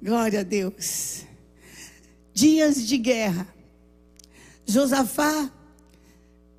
Glória 0.00 0.40
a 0.40 0.42
Deus. 0.44 1.24
Dias 2.32 2.86
de 2.86 2.96
guerra. 2.96 3.48
Josafá 4.64 5.50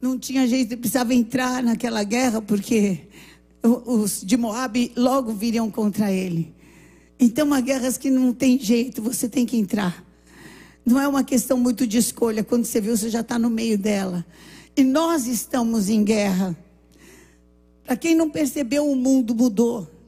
não 0.01 0.19
tinha 0.19 0.45
jeito, 0.45 0.77
precisava 0.77 1.13
entrar 1.13 1.63
naquela 1.63 2.03
guerra 2.03 2.41
porque 2.41 3.07
os 3.63 4.21
de 4.25 4.35
Moab 4.35 4.91
logo 4.95 5.31
viriam 5.31 5.71
contra 5.71 6.11
ele. 6.11 6.53
Então, 7.19 7.53
há 7.53 7.61
guerras 7.61 7.97
que 7.97 8.09
não 8.09 8.33
tem 8.33 8.59
jeito, 8.59 9.01
você 9.01 9.27
tem 9.27 9.45
que 9.45 9.57
entrar. 9.57 10.03
Não 10.85 10.99
é 10.99 11.07
uma 11.07 11.23
questão 11.23 11.57
muito 11.57 11.85
de 11.85 11.97
escolha. 11.97 12.43
Quando 12.43 12.65
você 12.65 12.81
viu, 12.81 12.95
você 12.95 13.09
já 13.09 13.19
está 13.19 13.37
no 13.37 13.49
meio 13.49 13.77
dela. 13.77 14.25
E 14.75 14.83
nós 14.83 15.27
estamos 15.27 15.89
em 15.89 16.03
guerra. 16.03 16.57
Para 17.85 17.97
quem 17.97 18.15
não 18.15 18.29
percebeu, 18.29 18.89
o 18.89 18.95
mundo 18.95 19.35
mudou. 19.35 19.98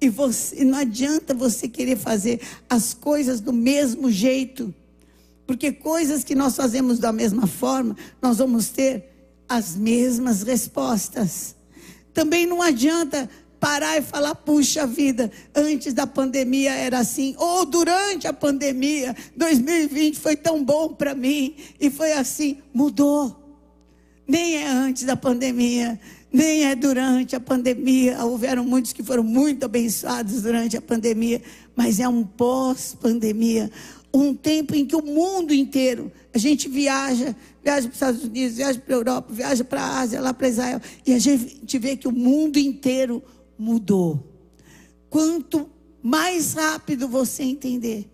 E 0.00 0.08
você, 0.08 0.64
não 0.64 0.78
adianta 0.78 1.34
você 1.34 1.68
querer 1.68 1.96
fazer 1.96 2.40
as 2.68 2.94
coisas 2.94 3.40
do 3.40 3.52
mesmo 3.52 4.10
jeito. 4.10 4.72
Porque 5.46 5.72
coisas 5.72 6.22
que 6.22 6.34
nós 6.34 6.54
fazemos 6.54 6.98
da 6.98 7.12
mesma 7.12 7.46
forma, 7.46 7.96
nós 8.20 8.38
vamos 8.38 8.68
ter 8.68 9.08
as 9.48 9.74
mesmas 9.74 10.42
respostas. 10.42 11.56
Também 12.12 12.46
não 12.46 12.60
adianta 12.60 13.28
parar 13.58 13.98
e 13.98 14.02
falar, 14.02 14.34
puxa 14.34 14.86
vida, 14.86 15.30
antes 15.54 15.92
da 15.92 16.06
pandemia 16.06 16.72
era 16.72 16.98
assim, 16.98 17.34
ou 17.38 17.64
durante 17.64 18.26
a 18.26 18.32
pandemia, 18.32 19.16
2020 19.36 20.18
foi 20.18 20.36
tão 20.36 20.62
bom 20.62 20.88
para 20.90 21.14
mim, 21.14 21.56
e 21.80 21.90
foi 21.90 22.12
assim, 22.12 22.58
mudou. 22.72 23.36
Nem 24.26 24.56
é 24.56 24.68
antes 24.68 25.04
da 25.04 25.16
pandemia, 25.16 25.98
nem 26.32 26.64
é 26.64 26.74
durante 26.74 27.34
a 27.34 27.40
pandemia. 27.40 28.24
Houveram 28.24 28.64
muitos 28.64 28.92
que 28.92 29.02
foram 29.02 29.22
muito 29.22 29.64
abençoados 29.64 30.42
durante 30.42 30.76
a 30.76 30.82
pandemia, 30.82 31.42
mas 31.74 32.00
é 32.00 32.08
um 32.08 32.24
pós-pandemia, 32.24 33.70
um 34.12 34.34
tempo 34.34 34.74
em 34.74 34.86
que 34.86 34.96
o 34.96 35.02
mundo 35.02 35.52
inteiro, 35.52 36.10
a 36.34 36.38
gente 36.38 36.68
viaja, 36.68 37.34
viaja 37.62 37.82
para 37.82 37.90
os 37.90 37.94
Estados 37.94 38.24
Unidos, 38.24 38.56
viaja 38.56 38.80
para 38.80 38.94
a 38.94 38.98
Europa, 38.98 39.32
viaja 39.32 39.64
para 39.64 39.82
a 39.82 40.00
Ásia, 40.00 40.20
lá 40.20 40.34
para 40.34 40.48
Israel, 40.48 40.80
e 41.06 41.12
a 41.12 41.18
gente 41.18 41.78
vê 41.78 41.96
que 41.96 42.08
o 42.08 42.12
mundo 42.12 42.58
inteiro 42.58 43.22
mudou. 43.58 44.22
Quanto 45.10 45.68
mais 46.02 46.54
rápido 46.54 47.08
você 47.08 47.42
entender 47.42 48.08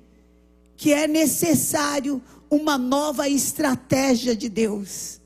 que 0.77 0.93
é 0.93 1.07
necessário 1.07 2.21
uma 2.51 2.77
nova 2.77 3.29
estratégia 3.29 4.35
de 4.35 4.49
Deus, 4.49 5.21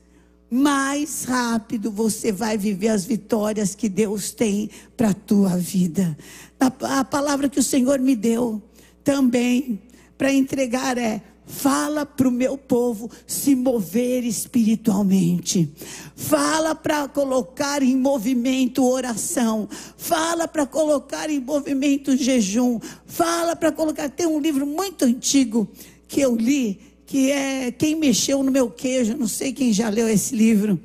mais 0.49 1.25
rápido 1.25 1.91
você 1.91 2.31
vai 2.31 2.57
viver 2.57 2.89
as 2.89 3.05
vitórias 3.05 3.75
que 3.75 3.87
Deus 3.87 4.31
tem 4.31 4.69
para 4.97 5.09
a 5.09 5.13
tua 5.13 5.55
vida. 5.57 6.17
A, 6.59 6.99
a 6.99 7.03
palavra 7.03 7.49
que 7.49 7.59
o 7.59 7.63
Senhor 7.63 7.99
me 7.99 8.15
deu 8.15 8.61
também 9.03 9.79
para 10.17 10.33
entregar 10.33 10.97
é: 10.97 11.21
Fala 11.49 12.05
para 12.05 12.27
o 12.27 12.31
meu 12.31 12.55
povo 12.55 13.09
se 13.25 13.55
mover 13.55 14.23
espiritualmente. 14.23 15.67
Fala 16.15 16.75
para 16.75 17.07
colocar 17.07 17.81
em 17.81 17.97
movimento 17.97 18.85
oração. 18.85 19.67
Fala 19.97 20.47
para 20.47 20.67
colocar 20.67 21.27
em 21.27 21.39
movimento 21.39 22.15
jejum. 22.15 22.79
Fala 23.07 23.55
para 23.55 23.71
colocar. 23.71 24.09
Tem 24.09 24.27
um 24.27 24.39
livro 24.39 24.67
muito 24.67 25.05
antigo 25.05 25.67
que 26.07 26.21
eu 26.21 26.35
li, 26.35 26.79
que 27.09 27.31
é 27.31 27.71
Quem 27.71 27.95
Mexeu 27.95 28.43
no 28.43 28.51
Meu 28.51 28.69
Queijo. 28.69 29.17
Não 29.17 29.27
sei 29.27 29.51
quem 29.51 29.73
já 29.73 29.89
leu 29.89 30.07
esse 30.07 30.35
livro. 30.35 30.79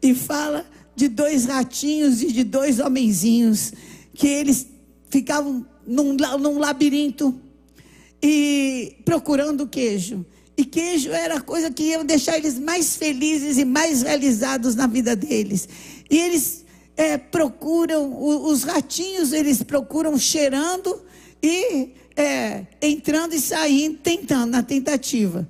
E 0.00 0.14
fala 0.14 0.64
de 0.94 1.08
dois 1.08 1.46
ratinhos 1.46 2.22
e 2.22 2.30
de 2.30 2.44
dois 2.44 2.78
homenzinhos. 2.78 3.72
Que 4.14 4.28
eles 4.28 4.68
ficavam 5.10 5.66
num, 5.84 6.16
num 6.38 6.58
labirinto 6.60 7.34
e 8.22 8.98
procurando 9.04 9.66
queijo. 9.66 10.24
E 10.56 10.64
queijo 10.64 11.10
era 11.10 11.38
a 11.38 11.40
coisa 11.40 11.72
que 11.72 11.82
ia 11.82 12.04
deixar 12.04 12.38
eles 12.38 12.56
mais 12.56 12.94
felizes 12.94 13.58
e 13.58 13.64
mais 13.64 14.02
realizados 14.02 14.76
na 14.76 14.86
vida 14.86 15.16
deles. 15.16 15.68
E 16.08 16.16
eles 16.16 16.64
é, 16.96 17.18
procuram, 17.18 18.16
os 18.46 18.62
ratinhos, 18.62 19.32
eles 19.32 19.60
procuram 19.64 20.16
cheirando 20.16 21.02
e 21.42 21.94
é, 22.14 22.64
entrando 22.80 23.34
e 23.34 23.40
saindo, 23.40 23.98
tentando, 23.98 24.52
na 24.52 24.62
tentativa. 24.62 25.48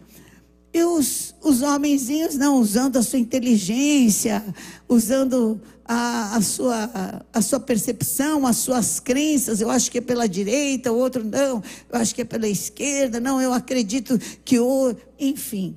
E 0.74 0.82
os, 0.82 1.36
os 1.40 1.62
homenzinhos 1.62 2.34
não, 2.34 2.58
usando 2.58 2.96
a 2.96 3.02
sua 3.02 3.20
inteligência, 3.20 4.44
usando 4.88 5.60
a, 5.84 6.34
a, 6.34 6.42
sua, 6.42 7.24
a 7.32 7.40
sua 7.40 7.60
percepção, 7.60 8.44
as 8.44 8.56
suas 8.56 8.98
crenças. 8.98 9.60
Eu 9.60 9.70
acho 9.70 9.88
que 9.88 9.98
é 9.98 10.00
pela 10.00 10.28
direita, 10.28 10.90
o 10.90 10.98
outro 10.98 11.22
não. 11.22 11.62
Eu 11.88 12.00
acho 12.00 12.12
que 12.12 12.22
é 12.22 12.24
pela 12.24 12.48
esquerda. 12.48 13.20
Não, 13.20 13.40
eu 13.40 13.52
acredito 13.52 14.18
que 14.44 14.58
o. 14.58 14.92
Enfim. 15.16 15.76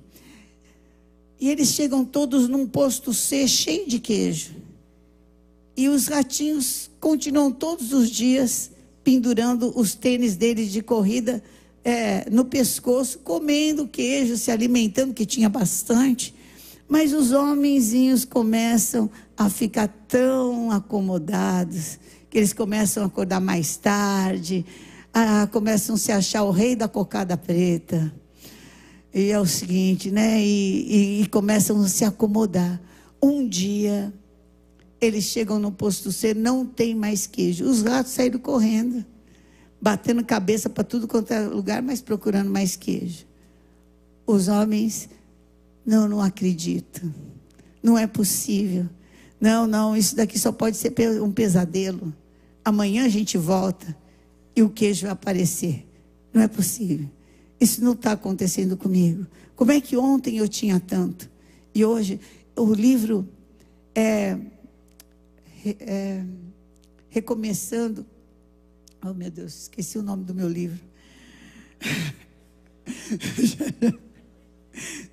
E 1.40 1.48
eles 1.48 1.68
chegam 1.70 2.04
todos 2.04 2.50
num 2.50 2.66
posto 2.66 3.14
C 3.14 3.48
cheio 3.48 3.88
de 3.88 4.00
queijo. 4.00 4.56
E 5.76 5.90
os 5.90 6.08
ratinhos 6.08 6.90
continuam 7.00 7.52
todos 7.52 7.94
os 7.94 8.10
dias 8.10 8.72
pendurando 9.04 9.72
os 9.80 9.94
tênis 9.94 10.36
deles 10.36 10.72
de 10.72 10.82
corrida 10.82 11.44
é, 11.88 12.30
no 12.30 12.44
pescoço, 12.44 13.20
comendo 13.20 13.88
queijo, 13.88 14.36
se 14.36 14.52
alimentando, 14.52 15.14
que 15.14 15.26
tinha 15.26 15.48
bastante. 15.48 16.36
Mas 16.86 17.14
os 17.14 17.32
homenzinhos 17.32 18.26
começam 18.26 19.10
a 19.38 19.50
ficar 19.50 19.88
tão 20.06 20.70
acomodados 20.70 21.98
que 22.30 22.40
eles 22.40 22.52
começam 22.52 23.04
a 23.04 23.06
acordar 23.06 23.40
mais 23.40 23.78
tarde, 23.78 24.66
a, 25.14 25.48
começam 25.48 25.96
a 25.96 25.98
se 25.98 26.12
achar 26.12 26.44
o 26.44 26.52
rei 26.52 26.76
da 26.76 26.90
cocada 26.90 27.38
preta. 27.38 28.14
E 29.14 29.32
é 29.32 29.40
o 29.40 29.46
seguinte, 29.46 30.12
né? 30.12 30.44
E, 30.44 31.20
e, 31.20 31.22
e 31.22 31.28
começam 31.28 31.82
a 31.82 31.88
se 31.88 32.04
acomodar. 32.04 32.82
Um 33.24 33.48
dia, 33.48 34.14
eles 35.00 35.24
chegam 35.24 35.58
no 35.58 35.72
posto 35.72 36.12
C, 36.12 36.34
não 36.34 36.66
tem 36.66 36.94
mais 36.94 37.26
queijo. 37.26 37.64
Os 37.64 37.82
ratos 37.82 38.12
saíram 38.12 38.40
correndo, 38.40 39.06
batendo 39.82 40.24
cabeça 40.24 40.70
para 40.70 40.84
tudo 40.84 41.08
quanto 41.08 41.32
é 41.32 41.40
lugar, 41.42 41.82
mas 41.82 42.02
procurando 42.02 42.50
mais 42.50 42.76
queijo. 42.76 43.26
Os 44.26 44.48
homens, 44.48 45.10
não, 45.86 46.08
não 46.08 46.22
acredito. 46.22 47.12
Não 47.82 47.98
é 47.98 48.06
possível. 48.08 48.90
Não, 49.40 49.68
não, 49.68 49.96
isso 49.96 50.16
daqui 50.16 50.38
só 50.38 50.52
pode 50.52 50.78
ser 50.78 50.94
um 51.22 51.32
pesadelo. 51.32 52.14
Amanhã 52.66 53.06
a 53.06 53.10
gente 53.10 53.38
volta 53.38 53.96
e 54.56 54.64
o 54.64 54.70
queijo 54.70 55.04
vai 55.04 55.12
aparecer. 55.12 55.88
Não 56.34 56.42
é 56.42 56.48
possível. 56.48 57.10
Isso 57.60 57.84
não 57.84 57.94
está 57.94 58.12
acontecendo 58.12 58.76
comigo. 58.76 59.26
Como 59.56 59.72
é 59.72 59.80
que 59.80 59.96
ontem 59.96 60.38
eu 60.38 60.48
tinha 60.48 60.80
tanto? 60.80 61.30
E 61.74 61.86
hoje 61.86 62.20
o 62.56 62.74
livro 62.74 63.28
é, 63.96 64.38
é 65.80 66.24
recomeçando. 67.10 68.06
Oh 69.10 69.14
meu 69.14 69.32
Deus, 69.32 69.62
esqueci 69.62 69.98
o 69.98 70.02
nome 70.02 70.26
do 70.26 70.36
meu 70.36 70.50
livro. 70.50 70.82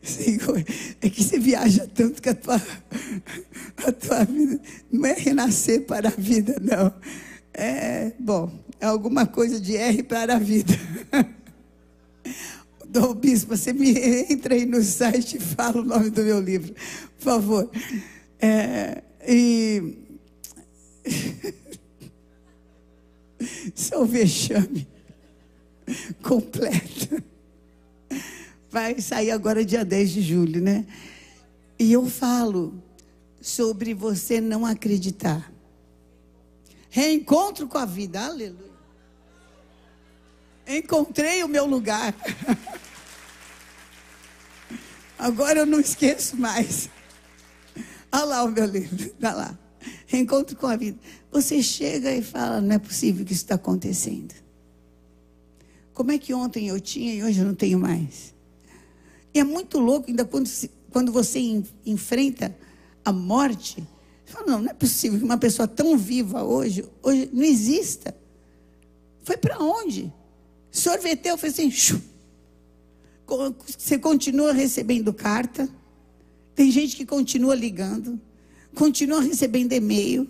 Senhor, 0.03 0.65
é 1.01 1.09
que 1.09 1.23
você 1.23 1.39
viaja 1.39 1.87
tanto 1.87 2.21
que 2.21 2.29
a 2.29 2.35
tua, 2.35 2.61
a 3.87 3.93
tua 3.93 4.25
vida 4.25 4.61
não 4.91 5.07
é 5.07 5.13
renascer 5.13 5.83
para 5.83 6.09
a 6.09 6.13
vida, 6.13 6.57
não. 6.61 6.93
É, 7.53 8.11
bom, 8.19 8.51
é 8.81 8.87
alguma 8.87 9.27
coisa 9.27 9.61
de 9.61 9.77
R 9.77 10.03
para 10.03 10.35
a 10.35 10.41
vida. 10.41 10.73
Dom 12.91 13.15
Bispo, 13.15 13.57
você 13.57 13.73
me 13.73 13.97
entra 14.29 14.57
aí 14.57 14.67
no 14.67 14.83
site 14.83 15.37
e 15.37 15.41
fala 15.41 15.81
o 15.81 15.85
nome 15.85 16.11
do 16.11 16.25
meu 16.25 16.41
livro, 16.41 16.75
por 17.19 17.23
favor. 17.23 17.71
É, 18.41 19.05
e. 19.25 19.99
Isso 23.75 23.95
é 23.95 24.05
vexame 24.05 24.87
completo. 26.23 27.23
Vai 28.71 29.01
sair 29.01 29.31
agora 29.31 29.65
dia 29.65 29.85
10 29.85 30.11
de 30.11 30.23
julho, 30.23 30.61
né? 30.61 30.85
E 31.79 31.93
eu 31.93 32.07
falo 32.07 32.83
sobre 33.41 33.95
você 33.95 34.41
não 34.41 34.65
acreditar. 34.65 35.53
Reencontro 36.91 37.67
com 37.67 37.79
a 37.79 37.85
vida, 37.85 38.25
aleluia. 38.25 38.75
Encontrei 40.67 41.43
o 41.43 41.49
meu 41.49 41.67
lugar. 41.67 42.15
Agora 45.19 45.61
eu 45.61 45.67
não 45.67 45.81
esqueço 45.81 46.37
mais. 46.37 46.89
Olha 48.11 48.25
lá 48.25 48.45
o 48.45 48.51
meu 48.51 48.65
livro, 48.65 49.07
está 49.07 49.33
lá. 49.33 49.59
Reencontro 50.07 50.57
com 50.57 50.67
a 50.67 50.77
vida. 50.77 50.99
Você 51.31 51.63
chega 51.63 52.13
e 52.13 52.23
fala: 52.23 52.61
não 52.61 52.75
é 52.75 52.79
possível 52.79 53.25
que 53.25 53.33
isso 53.33 53.43
está 53.43 53.55
acontecendo. 53.55 54.35
Como 55.93 56.11
é 56.11 56.19
que 56.19 56.35
ontem 56.35 56.69
eu 56.69 56.81
tinha 56.81 57.15
e 57.15 57.23
hoje 57.23 57.41
eu 57.41 57.47
não 57.47 57.55
tenho 57.55 57.79
mais? 57.79 58.35
E 59.33 59.39
é 59.39 59.45
muito 59.45 59.79
louco, 59.79 60.11
ainda 60.11 60.25
quando, 60.25 60.51
quando 60.91 61.13
você 61.13 61.39
em, 61.39 61.65
enfrenta 61.87 62.57
a 63.05 63.13
morte, 63.13 63.87
você 64.25 64.33
fala, 64.33 64.47
não, 64.47 64.61
não 64.63 64.71
é 64.71 64.75
possível 64.75 65.19
que 65.19 65.25
uma 65.25 65.39
pessoa 65.39 65.69
tão 65.69 65.97
viva 65.97 66.43
hoje, 66.43 66.85
hoje 67.03 67.31
não 67.33 67.43
exista. 67.43 68.17
Foi 69.23 69.37
para 69.37 69.59
onde? 69.59 70.13
sorveteu, 70.75 71.39
fez 71.39 71.55
assim, 71.55 71.71
shoo. 71.71 72.01
você 73.67 73.97
continua 73.97 74.53
recebendo 74.53 75.15
carta, 75.15 75.69
tem 76.55 76.71
gente 76.71 76.97
que 76.97 77.07
continua 77.07 77.55
ligando, 77.55 78.21
continua 78.75 79.21
recebendo 79.21 79.73
e-mail, 79.73 80.29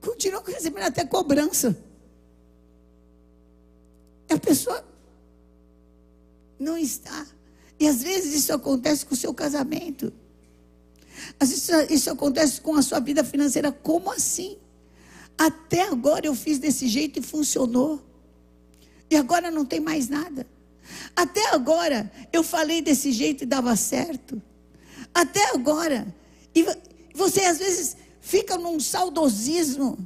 continua 0.00 0.42
recebendo 0.46 0.84
até 0.84 1.04
cobrança. 1.04 1.76
A 4.28 4.38
pessoa 4.38 4.84
não 6.58 6.76
está. 6.76 7.26
E 7.78 7.88
às 7.88 8.02
vezes 8.02 8.34
isso 8.34 8.52
acontece 8.52 9.06
com 9.06 9.14
o 9.14 9.16
seu 9.16 9.32
casamento. 9.32 10.12
Às 11.38 11.48
vezes 11.50 11.90
isso 11.90 12.10
acontece 12.10 12.60
com 12.60 12.74
a 12.74 12.82
sua 12.82 13.00
vida 13.00 13.24
financeira. 13.24 13.72
Como 13.72 14.10
assim? 14.10 14.58
Até 15.36 15.82
agora 15.82 16.26
eu 16.26 16.34
fiz 16.34 16.58
desse 16.58 16.86
jeito 16.86 17.18
e 17.18 17.22
funcionou. 17.22 18.04
E 19.10 19.16
agora 19.16 19.50
não 19.50 19.64
tem 19.64 19.80
mais 19.80 20.08
nada. 20.08 20.46
Até 21.16 21.48
agora 21.54 22.10
eu 22.32 22.42
falei 22.42 22.82
desse 22.82 23.10
jeito 23.12 23.44
e 23.44 23.46
dava 23.46 23.74
certo. 23.74 24.40
Até 25.14 25.50
agora. 25.54 26.14
E 26.54 26.66
você 27.14 27.40
às 27.42 27.58
vezes 27.58 27.96
fica 28.20 28.56
num 28.56 28.78
saudosismo. 28.78 29.98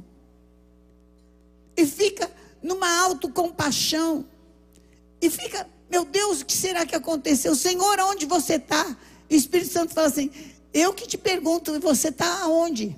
E 1.77 1.85
fica 1.85 2.31
numa 2.61 2.89
autocompaixão. 3.01 4.25
E 5.21 5.29
fica, 5.29 5.67
meu 5.89 6.05
Deus, 6.05 6.41
o 6.41 6.45
que 6.45 6.53
será 6.53 6.85
que 6.85 6.95
aconteceu? 6.95 7.55
Senhor, 7.55 7.99
onde 8.01 8.25
você 8.25 8.55
está? 8.55 8.95
O 9.29 9.33
Espírito 9.33 9.71
Santo 9.71 9.93
fala 9.93 10.07
assim: 10.07 10.29
Eu 10.73 10.93
que 10.93 11.07
te 11.07 11.17
pergunto, 11.17 11.79
você 11.79 12.09
está 12.09 12.41
aonde? 12.41 12.95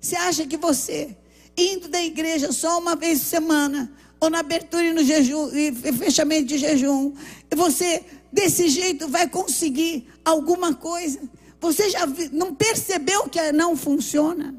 Você 0.00 0.16
acha 0.16 0.46
que 0.46 0.56
você, 0.56 1.16
indo 1.56 1.88
da 1.88 2.02
igreja 2.02 2.52
só 2.52 2.78
uma 2.78 2.94
vez 2.94 3.20
por 3.20 3.26
semana, 3.26 3.92
ou 4.20 4.30
na 4.30 4.40
abertura 4.40 4.84
e 4.84 4.92
no 4.92 5.02
jejum, 5.02 5.50
e 5.54 5.72
fechamento 5.92 6.46
de 6.46 6.58
jejum, 6.58 7.14
você 7.54 8.04
desse 8.32 8.68
jeito 8.68 9.08
vai 9.08 9.28
conseguir 9.28 10.08
alguma 10.24 10.74
coisa? 10.74 11.20
Você 11.60 11.90
já 11.90 12.06
não 12.32 12.54
percebeu 12.54 13.28
que 13.28 13.52
não 13.52 13.76
funciona? 13.76 14.54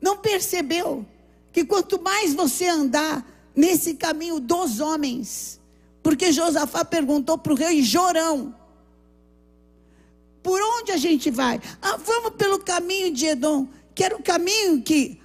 Não 0.00 0.18
percebeu 0.18 1.06
que 1.52 1.64
quanto 1.64 2.00
mais 2.00 2.34
você 2.34 2.66
andar 2.66 3.26
nesse 3.54 3.94
caminho 3.94 4.40
dos 4.40 4.80
homens, 4.80 5.60
porque 6.02 6.32
Josafá 6.32 6.84
perguntou 6.84 7.36
para 7.36 7.52
o 7.52 7.56
rei 7.56 7.82
Jorão: 7.82 8.54
por 10.42 10.60
onde 10.60 10.92
a 10.92 10.96
gente 10.96 11.30
vai? 11.30 11.60
Ah, 11.82 11.96
vamos 11.96 12.32
pelo 12.34 12.58
caminho 12.60 13.12
de 13.12 13.26
Edom, 13.26 13.68
que 13.94 14.04
era 14.04 14.16
o 14.16 14.22
caminho 14.22 14.82
que 14.82 15.20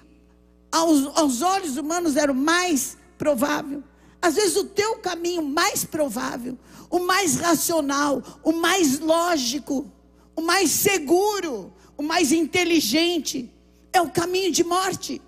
aos, 0.70 1.06
aos 1.16 1.42
olhos 1.42 1.76
humanos 1.76 2.16
era 2.16 2.30
o 2.30 2.34
mais 2.34 2.96
provável. 3.16 3.82
Às 4.20 4.34
vezes 4.34 4.56
o 4.56 4.64
teu 4.64 4.96
caminho 4.96 5.42
mais 5.42 5.84
provável, 5.84 6.58
o 6.96 7.06
mais 7.06 7.36
racional, 7.36 8.22
o 8.42 8.52
mais 8.52 8.98
lógico, 8.98 9.90
o 10.34 10.40
mais 10.40 10.70
seguro, 10.70 11.72
o 11.96 12.02
mais 12.02 12.32
inteligente, 12.32 13.52
é 13.92 14.00
o 14.00 14.10
caminho 14.10 14.50
de 14.50 14.64
morte. 14.64 15.20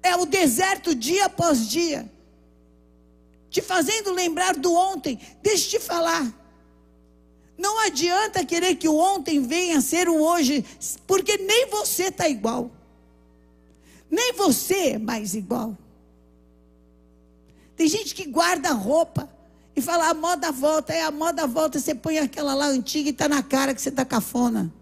É 0.00 0.14
o 0.14 0.24
deserto 0.24 0.94
dia 0.94 1.26
após 1.26 1.68
dia. 1.68 2.10
Te 3.50 3.60
fazendo 3.60 4.12
lembrar 4.12 4.54
do 4.54 4.72
ontem. 4.72 5.18
Deixa 5.42 5.76
eu 5.76 5.80
te 5.80 5.86
falar. 5.86 6.32
Não 7.56 7.80
adianta 7.80 8.44
querer 8.44 8.76
que 8.76 8.88
o 8.88 8.96
ontem 8.96 9.40
venha 9.42 9.80
ser 9.80 10.08
o 10.08 10.22
hoje, 10.22 10.64
porque 11.08 11.36
nem 11.36 11.66
você 11.66 12.04
está 12.04 12.28
igual. 12.28 12.70
Nem 14.08 14.32
você 14.32 14.90
é 14.90 14.98
mais 14.98 15.34
igual. 15.34 15.76
Tem 17.74 17.88
gente 17.88 18.14
que 18.14 18.26
guarda 18.26 18.70
roupa 18.70 19.37
e 19.78 19.80
fala 19.80 20.10
a 20.10 20.14
moda 20.14 20.50
volta, 20.50 20.92
é 20.92 21.02
a 21.02 21.10
moda 21.12 21.46
volta, 21.46 21.78
você 21.78 21.94
põe 21.94 22.18
aquela 22.18 22.52
lá 22.52 22.66
antiga 22.66 23.08
e 23.08 23.12
está 23.12 23.28
na 23.28 23.44
cara 23.44 23.72
que 23.72 23.80
você 23.80 23.90
está 23.90 24.04
cafona. 24.04 24.72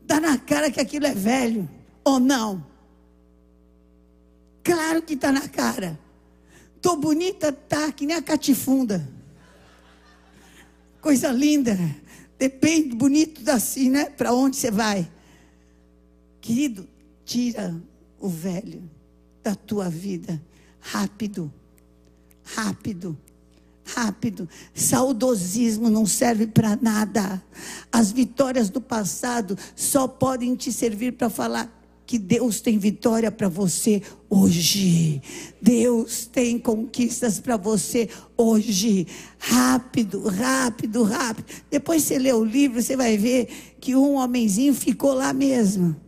Está 0.00 0.18
na 0.18 0.38
cara 0.38 0.70
que 0.70 0.80
aquilo 0.80 1.04
é 1.04 1.14
velho, 1.14 1.68
ou 2.02 2.18
não? 2.18 2.66
Claro 4.62 5.02
que 5.02 5.12
está 5.12 5.30
na 5.30 5.46
cara. 5.46 6.00
Tô 6.80 6.96
bonita, 6.96 7.52
tá, 7.52 7.92
que 7.92 8.06
nem 8.06 8.16
a 8.16 8.22
catifunda. 8.22 9.06
Coisa 11.02 11.30
linda. 11.30 11.76
Depende, 12.38 12.96
bonito 12.96 13.46
assim, 13.50 13.90
né? 13.90 14.06
Para 14.06 14.32
onde 14.32 14.56
você 14.56 14.70
vai. 14.70 15.06
Querido, 16.40 16.88
tira 17.26 17.78
o 18.18 18.26
velho 18.26 18.90
da 19.42 19.54
tua 19.54 19.90
vida. 19.90 20.40
Rápido. 20.80 21.52
Rápido. 22.44 23.18
Rápido. 23.84 24.48
Saudosismo 24.74 25.90
não 25.90 26.06
serve 26.06 26.46
para 26.46 26.76
nada. 26.80 27.42
As 27.92 28.10
vitórias 28.12 28.70
do 28.70 28.80
passado 28.80 29.58
só 29.76 30.08
podem 30.08 30.54
te 30.54 30.72
servir 30.72 31.12
para 31.12 31.28
falar 31.28 31.82
que 32.06 32.18
Deus 32.18 32.60
tem 32.60 32.78
vitória 32.78 33.30
para 33.30 33.48
você 33.48 34.02
hoje. 34.28 35.22
Deus 35.60 36.26
tem 36.26 36.58
conquistas 36.58 37.40
para 37.40 37.56
você 37.56 38.08
hoje. 38.36 39.06
Rápido, 39.38 40.28
rápido, 40.28 41.02
rápido. 41.02 41.46
Depois 41.70 42.02
você 42.02 42.18
lê 42.18 42.32
o 42.32 42.44
livro, 42.44 42.82
você 42.82 42.96
vai 42.96 43.16
ver 43.16 43.48
que 43.80 43.96
um 43.96 44.16
homenzinho 44.16 44.74
ficou 44.74 45.14
lá 45.14 45.32
mesmo. 45.32 46.03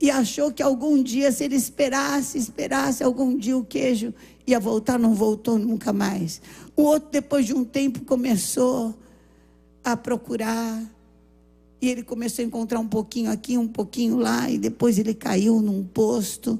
E 0.00 0.10
achou 0.10 0.52
que 0.52 0.62
algum 0.62 1.02
dia, 1.02 1.32
se 1.32 1.44
ele 1.44 1.56
esperasse, 1.56 2.38
esperasse, 2.38 3.02
algum 3.02 3.36
dia 3.36 3.56
o 3.56 3.64
queijo 3.64 4.14
ia 4.46 4.60
voltar, 4.60 4.98
não 4.98 5.14
voltou 5.14 5.58
nunca 5.58 5.92
mais. 5.92 6.40
O 6.76 6.82
outro, 6.82 7.10
depois 7.10 7.46
de 7.46 7.54
um 7.54 7.64
tempo, 7.64 8.04
começou 8.04 8.94
a 9.82 9.96
procurar 9.96 10.82
e 11.80 11.88
ele 11.88 12.02
começou 12.02 12.44
a 12.44 12.46
encontrar 12.46 12.80
um 12.80 12.88
pouquinho 12.88 13.30
aqui, 13.30 13.56
um 13.56 13.68
pouquinho 13.68 14.16
lá, 14.16 14.50
e 14.50 14.58
depois 14.58 14.98
ele 14.98 15.14
caiu 15.14 15.60
num 15.60 15.84
posto 15.84 16.58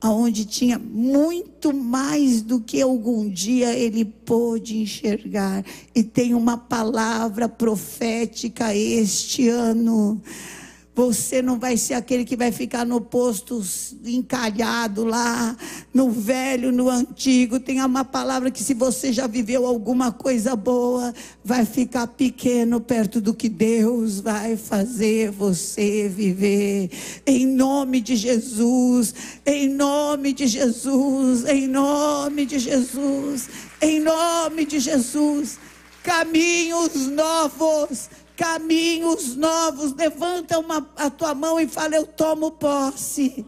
aonde 0.00 0.46
tinha 0.46 0.78
muito 0.78 1.74
mais 1.74 2.40
do 2.40 2.58
que 2.60 2.80
algum 2.80 3.28
dia 3.28 3.74
ele 3.74 4.04
pôde 4.04 4.78
enxergar. 4.78 5.62
E 5.94 6.02
tem 6.02 6.34
uma 6.34 6.56
palavra 6.56 7.48
profética 7.48 8.74
este 8.74 9.48
ano 9.48 10.20
você 10.94 11.40
não 11.40 11.58
vai 11.58 11.76
ser 11.76 11.94
aquele 11.94 12.24
que 12.24 12.36
vai 12.36 12.50
ficar 12.50 12.84
no 12.84 13.00
posto 13.00 13.62
encalhado 14.04 15.04
lá, 15.04 15.56
no 15.94 16.10
velho, 16.10 16.72
no 16.72 16.90
antigo. 16.90 17.60
Tem 17.60 17.80
uma 17.80 18.04
palavra 18.04 18.50
que, 18.50 18.62
se 18.62 18.74
você 18.74 19.12
já 19.12 19.26
viveu 19.26 19.66
alguma 19.66 20.10
coisa 20.10 20.56
boa, 20.56 21.14
vai 21.44 21.64
ficar 21.64 22.06
pequeno 22.08 22.80
perto 22.80 23.20
do 23.20 23.32
que 23.32 23.48
Deus 23.48 24.20
vai 24.20 24.56
fazer 24.56 25.30
você 25.30 26.08
viver. 26.08 26.90
Em 27.24 27.46
nome 27.46 28.00
de 28.00 28.16
Jesus, 28.16 29.14
em 29.46 29.68
nome 29.68 30.32
de 30.32 30.48
Jesus, 30.48 31.44
em 31.46 31.68
nome 31.68 32.44
de 32.44 32.58
Jesus, 32.58 33.48
em 33.80 34.00
nome 34.00 34.66
de 34.66 34.80
Jesus. 34.80 35.58
Caminhos 36.02 37.06
novos 37.06 38.08
caminhos 38.40 39.36
novos. 39.36 39.92
Levanta 39.92 40.58
uma, 40.58 40.88
a 40.96 41.10
tua 41.10 41.34
mão 41.34 41.60
e 41.60 41.68
fala: 41.68 41.94
Eu 41.94 42.06
tomo 42.06 42.52
posse. 42.52 43.44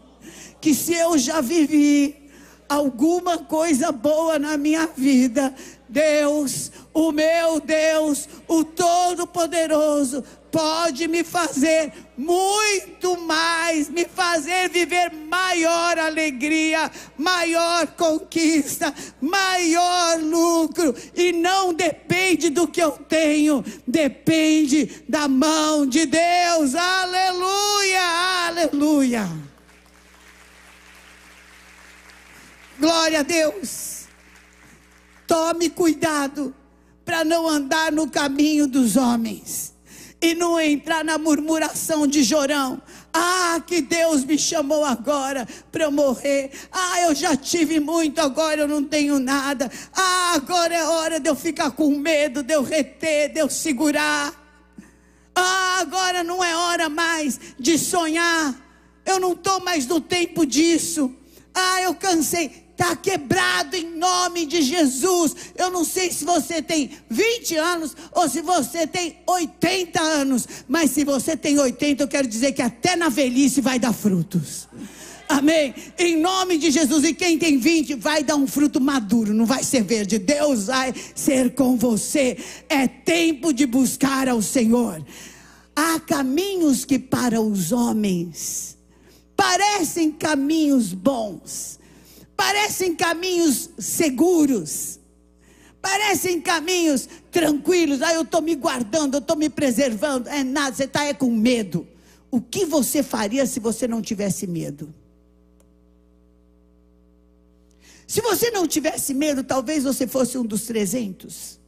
Que 0.61 0.73
se 0.75 0.93
eu 0.93 1.17
já 1.17 1.41
vivi 1.41 2.29
alguma 2.69 3.39
coisa 3.39 3.91
boa 3.91 4.37
na 4.37 4.55
minha 4.55 4.87
vida, 4.95 5.53
Deus, 5.89 6.71
o 6.93 7.11
meu 7.11 7.59
Deus, 7.59 8.29
o 8.47 8.63
Todo-Poderoso, 8.63 10.23
pode 10.53 11.07
me 11.07 11.23
fazer 11.23 11.91
muito 12.15 13.17
mais, 13.17 13.89
me 13.89 14.05
fazer 14.05 14.69
viver 14.69 15.11
maior 15.11 15.97
alegria, 15.97 16.91
maior 17.17 17.87
conquista, 17.87 18.93
maior 19.19 20.19
lucro. 20.21 20.93
E 21.15 21.31
não 21.31 21.73
depende 21.73 22.51
do 22.51 22.67
que 22.67 22.79
eu 22.79 22.91
tenho, 22.91 23.65
depende 23.87 25.03
da 25.09 25.27
mão 25.27 25.87
de 25.87 26.05
Deus. 26.05 26.75
Aleluia, 26.75 28.01
aleluia. 28.47 29.29
Glória 32.79 33.21
a 33.21 33.23
Deus. 33.23 34.03
Tome 35.25 35.71
cuidado 35.71 36.53
para 37.03 37.25
não 37.25 37.49
andar 37.49 37.91
no 37.91 38.07
caminho 38.07 38.67
dos 38.67 38.95
homens 38.95 39.72
e 40.23 40.33
não 40.33 40.57
entrar 40.57 41.03
na 41.03 41.17
murmuração 41.17 42.07
de 42.07 42.23
Jorão. 42.23 42.81
Ah, 43.13 43.61
que 43.67 43.81
Deus 43.81 44.23
me 44.23 44.39
chamou 44.39 44.85
agora 44.85 45.45
para 45.69 45.83
eu 45.83 45.91
morrer. 45.91 46.49
Ah, 46.71 47.01
eu 47.01 47.13
já 47.13 47.35
tive 47.35 47.77
muito, 47.81 48.19
agora 48.21 48.61
eu 48.61 48.67
não 48.67 48.81
tenho 48.81 49.19
nada. 49.19 49.69
Ah, 49.93 50.31
agora 50.33 50.73
é 50.73 50.83
hora 50.85 51.19
de 51.19 51.29
eu 51.29 51.35
ficar 51.35 51.71
com 51.71 51.89
medo, 51.97 52.41
de 52.41 52.53
eu 52.53 52.63
reter, 52.63 53.33
de 53.33 53.41
eu 53.41 53.49
segurar. 53.49 54.33
Ah, 55.35 55.79
agora 55.81 56.23
não 56.23 56.41
é 56.41 56.55
hora 56.55 56.87
mais 56.87 57.37
de 57.59 57.77
sonhar. 57.77 58.55
eu 59.05 59.19
não 59.19 59.33
estou 59.33 59.59
mais 59.59 59.85
no 59.85 59.99
tempo 59.99 60.45
disso. 60.45 61.13
Ah, 61.53 61.81
eu 61.81 61.93
cansei. 61.93 62.62
Está 62.73 62.95
quebrado 62.95 63.75
em 63.75 63.97
nome 63.97 64.45
de 64.45 64.61
Jesus. 64.61 65.35
Eu 65.55 65.69
não 65.69 65.85
sei 65.85 66.11
se 66.11 66.25
você 66.25 66.61
tem 66.61 66.89
20 67.09 67.55
anos 67.55 67.95
ou 68.11 68.27
se 68.27 68.41
você 68.41 68.85
tem 68.85 69.17
80 69.27 70.01
anos. 70.01 70.47
Mas 70.67 70.91
se 70.91 71.05
você 71.05 71.37
tem 71.37 71.57
80, 71.57 72.03
eu 72.03 72.07
quero 72.07 72.27
dizer 72.27 72.51
que 72.51 72.61
até 72.61 72.95
na 72.95 73.09
velhice 73.09 73.61
vai 73.61 73.79
dar 73.79 73.93
frutos. 73.93 74.67
Amém. 75.29 75.73
Em 75.97 76.19
nome 76.19 76.57
de 76.57 76.71
Jesus. 76.71 77.03
E 77.03 77.13
quem 77.13 77.37
tem 77.37 77.57
20 77.57 77.95
vai 77.95 78.23
dar 78.23 78.35
um 78.35 78.47
fruto 78.47 78.81
maduro, 78.81 79.33
não 79.33 79.45
vai 79.45 79.63
ser 79.63 79.83
verde. 79.83 80.19
Deus 80.19 80.65
vai 80.65 80.93
ser 81.15 81.53
com 81.53 81.77
você. 81.77 82.37
É 82.67 82.87
tempo 82.87 83.53
de 83.53 83.65
buscar 83.65 84.27
ao 84.27 84.41
Senhor. 84.41 85.03
Há 85.75 85.99
caminhos 85.99 86.85
que 86.85 86.99
para 86.99 87.41
os 87.41 87.71
homens 87.71 88.77
parecem 89.35 90.11
caminhos 90.11 90.93
bons, 90.93 91.79
parecem 92.35 92.95
caminhos 92.95 93.69
seguros, 93.77 94.99
parecem 95.81 96.41
caminhos 96.41 97.07
tranquilos. 97.31 98.01
Ah, 98.01 98.13
eu 98.13 98.21
estou 98.21 98.41
me 98.41 98.55
guardando, 98.55 99.15
eu 99.15 99.19
estou 99.19 99.35
me 99.35 99.49
preservando. 99.49 100.29
É 100.29 100.43
nada, 100.43 100.75
você 100.75 100.85
está 100.85 101.05
é 101.05 101.13
com 101.13 101.29
medo. 101.29 101.87
O 102.31 102.41
que 102.41 102.65
você 102.65 103.03
faria 103.03 103.45
se 103.45 103.59
você 103.59 103.87
não 103.87 104.01
tivesse 104.01 104.47
medo? 104.47 104.93
Se 108.07 108.21
você 108.21 108.51
não 108.51 108.67
tivesse 108.67 109.13
medo, 109.13 109.43
talvez 109.43 109.83
você 109.83 110.05
fosse 110.05 110.37
um 110.37 110.45
dos 110.45 110.63
300. 110.63 111.59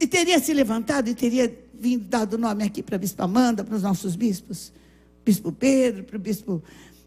E 0.00 0.06
teria 0.06 0.38
se 0.38 0.52
levantado 0.52 1.08
e 1.08 1.14
teria 1.14 1.52
vindo 1.74 2.04
dado 2.04 2.38
nome 2.38 2.64
aqui 2.64 2.82
para 2.82 2.96
a 2.96 2.98
Bispa 2.98 3.24
Amanda, 3.24 3.64
para 3.64 3.76
os 3.76 3.82
nossos 3.82 4.16
bispos. 4.16 4.72
Bispo 5.24 5.52
Pedro, 5.52 6.04
para 6.04 6.16
o 6.16 6.18
bispo. 6.18 6.62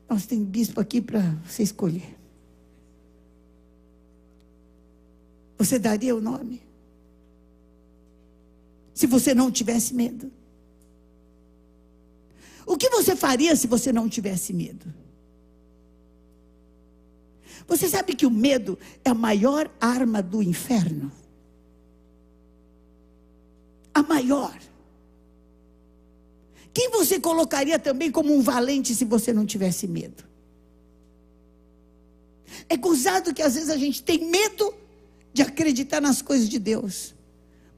Nós 0.10 0.26
temos 0.26 0.48
bispo 0.48 0.80
aqui 0.80 1.02
para 1.02 1.22
você 1.46 1.64
escolher. 1.64 2.18
Você 5.58 5.78
daria 5.78 6.16
o 6.16 6.22
nome? 6.22 6.62
Se 8.94 9.06
você 9.06 9.34
não 9.34 9.52
tivesse 9.52 9.94
medo. 9.94 10.32
O 12.66 12.78
que 12.78 12.90
você 12.90 13.16
faria 13.16 13.56
se 13.56 13.68
você 13.68 13.92
não 13.92 14.08
tivesse 14.08 14.54
medo? 14.54 14.94
Você 17.68 17.88
sabe 17.90 18.16
que 18.16 18.26
o 18.26 18.32
medo 18.32 18.78
é 19.04 19.10
a 19.10 19.14
maior 19.14 19.70
arma 19.80 20.22
do 20.22 20.42
inferno? 20.42 21.12
A 23.94 24.02
maior. 24.04 24.58
Quem 26.78 26.92
você 26.92 27.20
colocaria 27.20 27.80
também 27.80 28.12
como 28.12 28.32
um 28.32 28.40
valente 28.40 28.94
se 28.94 29.04
você 29.04 29.34
não 29.34 29.48
tivesse 29.48 29.88
medo? 29.88 30.24
É 32.70 32.78
gozado 32.78 33.34
que 33.34 33.42
às 33.42 33.56
vezes 33.56 33.72
a 33.72 33.78
gente 33.78 34.04
tem 34.04 34.30
medo 34.30 34.72
de 35.34 35.42
acreditar 35.42 36.00
nas 36.00 36.22
coisas 36.22 36.48
de 36.48 36.60
Deus, 36.60 37.16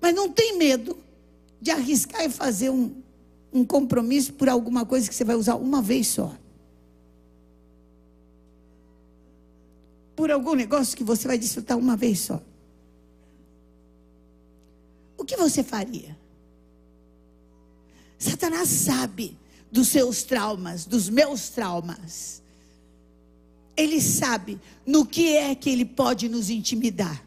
mas 0.01 0.13
não 0.13 0.29
tem 0.29 0.58
medo 0.58 0.98
de 1.62 1.72
arriscar 1.72 2.25
e 2.25 2.29
fazer 2.29 2.72
um, 2.72 2.94
um 3.53 3.63
compromisso 3.63 4.34
por 4.34 4.50
alguma 4.50 4.86
coisa 4.86 5.08
que 5.08 5.15
você 5.15 5.24
vai 5.24 5.38
usar 5.38 5.56
uma 5.56 5.82
vez 5.82 6.08
só. 6.08 6.36
por 10.13 10.29
algum 10.29 10.56
negócio 10.56 10.98
que 10.98 11.03
você 11.06 11.25
vai 11.25 11.38
desfrutar 11.38 11.77
uma 11.77 11.96
vez 11.96 12.20
só. 12.20 12.41
O 15.18 15.24
que 15.24 15.38
você 15.38 15.63
faria? 15.63 16.20
Satanás 18.19 18.67
sabe 18.67 19.38
dos 19.71 19.88
seus 19.88 20.23
traumas, 20.23 20.85
dos 20.85 21.09
meus 21.09 21.49
traumas. 21.49 22.43
Ele 23.77 24.01
sabe 24.01 24.59
no 24.85 25.05
que 25.05 25.38
é 25.38 25.55
que 25.55 25.69
ele 25.69 25.85
pode 25.85 26.27
nos 26.27 26.49
intimidar. 26.49 27.25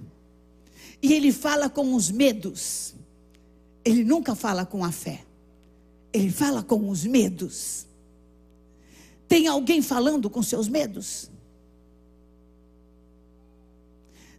E 1.01 1.15
ele 1.15 1.33
fala 1.33 1.71
com 1.71 1.95
os 1.95 2.11
medos. 2.11 2.95
Ele 3.83 4.05
nunca 4.05 4.35
fala 4.35 4.67
com 4.67 4.85
a 4.85 4.93
fé. 4.93 5.25
Ele 6.13 6.31
fala 6.31 6.63
com 6.63 6.91
os 6.91 7.05
medos. 7.05 7.87
Tem 9.27 9.47
alguém 9.47 9.81
falando 9.81 10.29
com 10.29 10.43
seus 10.43 10.69
medos? 10.69 11.31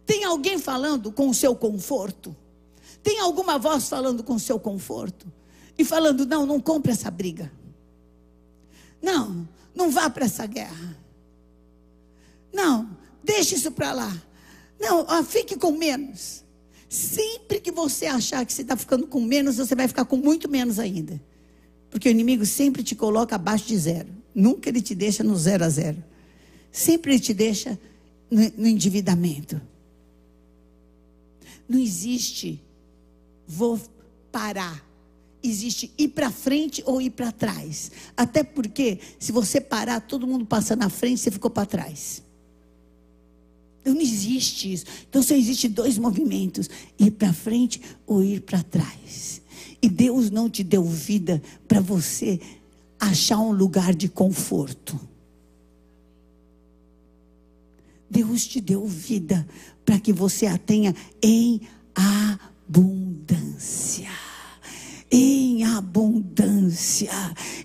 Tem 0.06 0.22
alguém 0.22 0.56
falando 0.56 1.10
com 1.10 1.28
o 1.28 1.34
seu 1.34 1.56
conforto? 1.56 2.34
Tem 3.02 3.18
alguma 3.18 3.58
voz 3.58 3.88
falando 3.88 4.22
com 4.22 4.34
o 4.34 4.40
seu 4.40 4.60
conforto? 4.60 5.26
E 5.78 5.84
falando: 5.84 6.26
não, 6.26 6.46
não 6.46 6.60
compre 6.60 6.92
essa 6.92 7.10
briga. 7.10 7.50
Não, 9.02 9.48
não 9.74 9.90
vá 9.90 10.08
para 10.08 10.24
essa 10.24 10.46
guerra. 10.46 10.96
Não, 12.52 12.96
deixe 13.22 13.54
isso 13.54 13.70
para 13.70 13.92
lá. 13.92 14.22
Não, 14.78 15.04
ó, 15.08 15.22
fique 15.22 15.56
com 15.56 15.72
menos. 15.72 16.44
Sempre 16.88 17.60
que 17.60 17.72
você 17.72 18.06
achar 18.06 18.46
que 18.46 18.52
você 18.52 18.62
está 18.62 18.76
ficando 18.76 19.06
com 19.06 19.20
menos, 19.20 19.56
você 19.56 19.74
vai 19.74 19.88
ficar 19.88 20.04
com 20.04 20.16
muito 20.16 20.48
menos 20.48 20.78
ainda. 20.78 21.20
Porque 21.90 22.08
o 22.08 22.10
inimigo 22.10 22.46
sempre 22.46 22.82
te 22.82 22.94
coloca 22.94 23.34
abaixo 23.34 23.66
de 23.66 23.76
zero. 23.76 24.08
Nunca 24.34 24.68
ele 24.68 24.80
te 24.80 24.94
deixa 24.94 25.22
no 25.22 25.36
zero 25.36 25.64
a 25.64 25.68
zero. 25.68 26.02
Sempre 26.70 27.12
ele 27.12 27.20
te 27.20 27.34
deixa 27.34 27.78
no, 28.30 28.40
no 28.56 28.66
endividamento. 28.66 29.60
Não 31.68 31.78
existe 31.78 32.60
vou 33.46 33.80
parar. 34.32 34.83
Existe 35.44 35.92
ir 35.98 36.08
para 36.08 36.30
frente 36.30 36.82
ou 36.86 37.02
ir 37.02 37.10
para 37.10 37.30
trás. 37.30 37.90
Até 38.16 38.42
porque, 38.42 38.98
se 39.18 39.30
você 39.30 39.60
parar, 39.60 40.00
todo 40.00 40.26
mundo 40.26 40.46
passa 40.46 40.74
na 40.74 40.88
frente, 40.88 41.20
você 41.20 41.30
ficou 41.30 41.50
para 41.50 41.66
trás. 41.66 42.22
Não 43.84 44.00
existe 44.00 44.72
isso. 44.72 44.86
Então 45.08 45.22
só 45.22 45.34
existe 45.34 45.68
dois 45.68 45.98
movimentos: 45.98 46.70
ir 46.98 47.10
para 47.10 47.34
frente 47.34 47.82
ou 48.06 48.24
ir 48.24 48.40
para 48.40 48.62
trás. 48.62 49.42
E 49.82 49.88
Deus 49.88 50.30
não 50.30 50.48
te 50.48 50.64
deu 50.64 50.82
vida 50.82 51.42
para 51.68 51.80
você 51.80 52.40
achar 52.98 53.38
um 53.38 53.52
lugar 53.52 53.94
de 53.94 54.08
conforto. 54.08 54.98
Deus 58.08 58.46
te 58.46 58.62
deu 58.62 58.86
vida 58.86 59.46
para 59.84 60.00
que 60.00 60.12
você 60.12 60.46
a 60.46 60.56
tenha 60.56 60.96
em 61.20 61.60
abundância. 61.94 64.23
Em 65.16 65.62
abundância. 65.62 67.12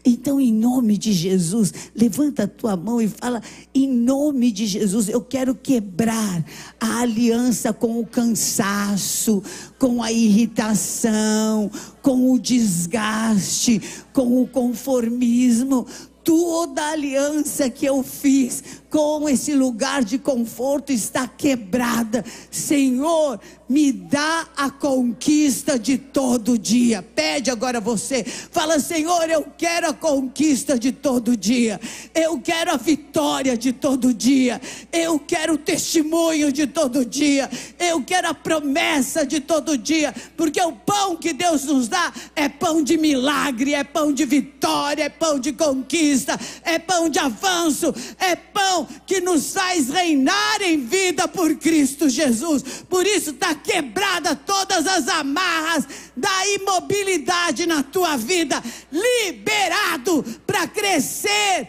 Então, 0.06 0.40
em 0.40 0.54
nome 0.54 1.00
de 1.00 1.12
Jesus, 1.12 1.74
levanta 1.96 2.44
a 2.44 2.48
tua 2.48 2.78
mão 2.78 3.02
e 3.02 3.08
fala: 3.08 3.42
em 3.74 3.92
nome 3.92 4.52
de 4.52 4.68
Jesus, 4.68 5.10
eu 5.10 5.20
quero 5.20 5.56
quebrar 5.56 6.46
a 6.80 7.00
aliança 7.00 7.74
com 7.74 8.00
o 8.00 8.06
cansaço, 8.06 9.42
com 9.80 10.04
a 10.04 10.12
irritação, 10.12 11.72
com 12.04 12.32
o 12.32 12.40
desgaste, 12.40 13.82
com 14.14 14.44
o 14.44 14.48
conformismo 14.48 15.88
toda 16.24 16.92
aliança 16.92 17.72
que 17.72 17.88
eu 17.88 18.04
fiz 18.04 18.64
com 18.90 19.30
esse 19.30 19.54
lugar 19.54 20.04
de 20.04 20.18
conforto 20.18 20.92
está 20.92 21.28
quebrada. 21.28 22.26
Senhor, 22.50 23.40
me 23.68 23.92
dá 23.92 24.48
a 24.58 24.72
conquista 24.72 25.78
de 25.78 25.98
todo 25.98 26.58
dia. 26.58 27.04
Pede 27.04 27.52
agora 27.52 27.80
você. 27.80 28.24
Fala, 28.24 28.80
Senhor, 28.80 29.30
eu 29.30 29.46
quero 29.58 29.90
a 29.90 29.94
conquista 29.94 30.78
de 30.78 30.92
todo 30.92 31.38
dia. 31.38 31.80
Eu 32.16 32.40
quero 32.40 32.72
a 32.72 32.78
vitória 32.78 33.56
de 33.56 33.72
todo 33.72 34.12
dia. 34.12 34.60
Eu 34.92 35.20
quero 35.20 35.54
o 35.54 35.58
testemunho 35.58 36.52
de 36.52 36.66
todo 36.66 37.06
dia. 37.06 37.48
Eu 37.78 38.04
quero 38.04 38.30
a 38.30 38.34
promessa 38.34 39.24
de 39.24 39.40
todo 39.40 39.78
dia. 39.78 40.16
Porque 40.36 40.60
o 40.62 40.72
pão 40.72 41.16
que 41.16 41.32
Deus 41.32 41.66
nos 41.66 41.88
dá 41.88 42.12
é 42.36 42.50
pão 42.50 42.82
de 42.82 42.98
milagre, 42.98 43.76
é 43.76 43.84
pão 43.84 44.12
de 44.12 44.26
vitória, 44.26 45.04
é 45.04 45.10
pão 45.10 45.40
de 45.40 45.54
conquista, 45.54 46.40
é 46.64 46.80
pão 46.80 47.08
de 47.08 47.20
avanço, 47.20 47.94
é 48.18 48.36
pão 48.36 48.79
que 49.06 49.22
nos 49.22 49.54
faz 49.54 49.90
reinar 49.90 50.62
em 50.62 50.86
vida 50.86 51.28
por 51.28 51.56
Cristo 51.56 52.10
Jesus. 52.10 52.64
Por 52.90 53.06
isso 53.06 53.32
está 53.32 53.56
quebrada 53.56 54.36
todas 54.36 54.86
as 54.88 55.08
amarras 55.08 55.88
da 56.16 56.48
imobilidade 56.48 57.66
na 57.66 57.84
tua 57.84 58.18
vida, 58.18 58.62
liberado 58.92 60.24
para 60.46 60.68
crescer 60.68 61.68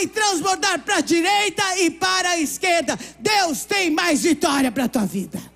e 0.00 0.06
transbordar 0.08 0.80
para 0.80 0.96
a 0.96 1.00
direita 1.00 1.78
e 1.78 1.90
para 1.90 2.30
a 2.30 2.38
esquerda. 2.38 2.98
Deus 3.18 3.64
tem 3.64 3.90
mais 3.90 4.22
vitória 4.22 4.70
para 4.70 4.84
a 4.84 4.88
tua 4.88 5.06
vida. 5.06 5.52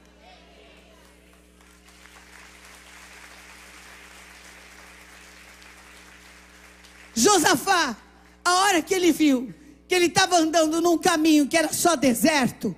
Josafá, 7.15 7.97
a 8.45 8.55
hora 8.61 8.83
que 8.83 8.95
ele 8.95 9.11
viu 9.11 9.53
que 9.89 9.95
ele 9.95 10.07
estava 10.07 10.37
andando 10.37 10.81
num 10.81 10.99
caminho 10.99 11.47
que 11.47 11.57
era 11.57 11.73
só 11.73 11.97
deserto, 11.97 12.75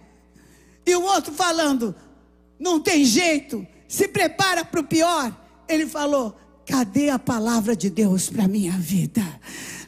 e 0.87 0.95
o 0.95 1.03
outro 1.03 1.33
falando: 1.33 1.95
não 2.59 2.81
tem 2.81 3.05
jeito, 3.05 3.67
se 3.87 4.09
prepara 4.09 4.65
para 4.65 4.81
o 4.81 4.85
pior. 4.85 5.35
Ele 5.69 5.87
falou: 5.87 6.37
cadê 6.67 7.11
a 7.11 7.19
palavra 7.19 7.77
de 7.77 7.91
Deus 7.91 8.29
para 8.29 8.49
minha 8.49 8.73
vida? 8.73 9.23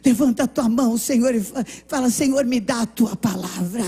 Levanta 0.04 0.44
a 0.44 0.46
tua 0.46 0.68
mão, 0.68 0.96
Senhor, 0.96 1.34
e 1.34 1.44
fala: 1.86 2.08
Senhor, 2.10 2.44
me 2.44 2.58
dá 2.58 2.82
a 2.82 2.86
tua 2.86 3.14
palavra. 3.14 3.84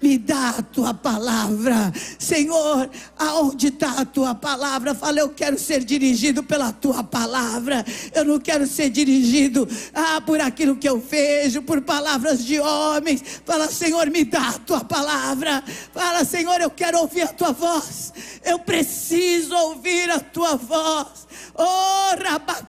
Me 0.00 0.18
dá 0.18 0.50
a 0.50 0.62
tua 0.62 0.94
palavra. 0.94 1.92
Senhor, 2.18 2.90
aonde 3.18 3.68
está 3.68 4.00
a 4.00 4.04
tua 4.04 4.34
palavra? 4.34 4.94
Fala, 4.94 5.20
eu 5.20 5.28
quero 5.28 5.58
ser 5.58 5.84
dirigido 5.84 6.42
pela 6.42 6.72
tua 6.72 7.04
palavra. 7.04 7.84
Eu 8.14 8.24
não 8.24 8.38
quero 8.38 8.66
ser 8.66 8.90
dirigido 8.90 9.68
ah, 9.94 10.20
por 10.20 10.40
aquilo 10.40 10.76
que 10.76 10.88
eu 10.88 10.98
vejo, 10.98 11.62
por 11.62 11.80
palavras 11.82 12.44
de 12.44 12.58
homens. 12.58 13.22
Fala, 13.44 13.70
Senhor, 13.70 14.10
me 14.10 14.24
dá 14.24 14.48
a 14.48 14.58
tua 14.58 14.84
palavra. 14.84 15.62
Fala, 15.92 16.24
Senhor, 16.24 16.60
eu 16.60 16.70
quero 16.70 16.98
ouvir 16.98 17.22
a 17.22 17.28
tua 17.28 17.52
voz. 17.52 18.12
Eu 18.44 18.58
preciso 18.58 19.54
ouvir 19.54 20.10
a 20.10 20.20
tua 20.20 20.56
voz. 20.56 21.26
Oh, 21.54 22.63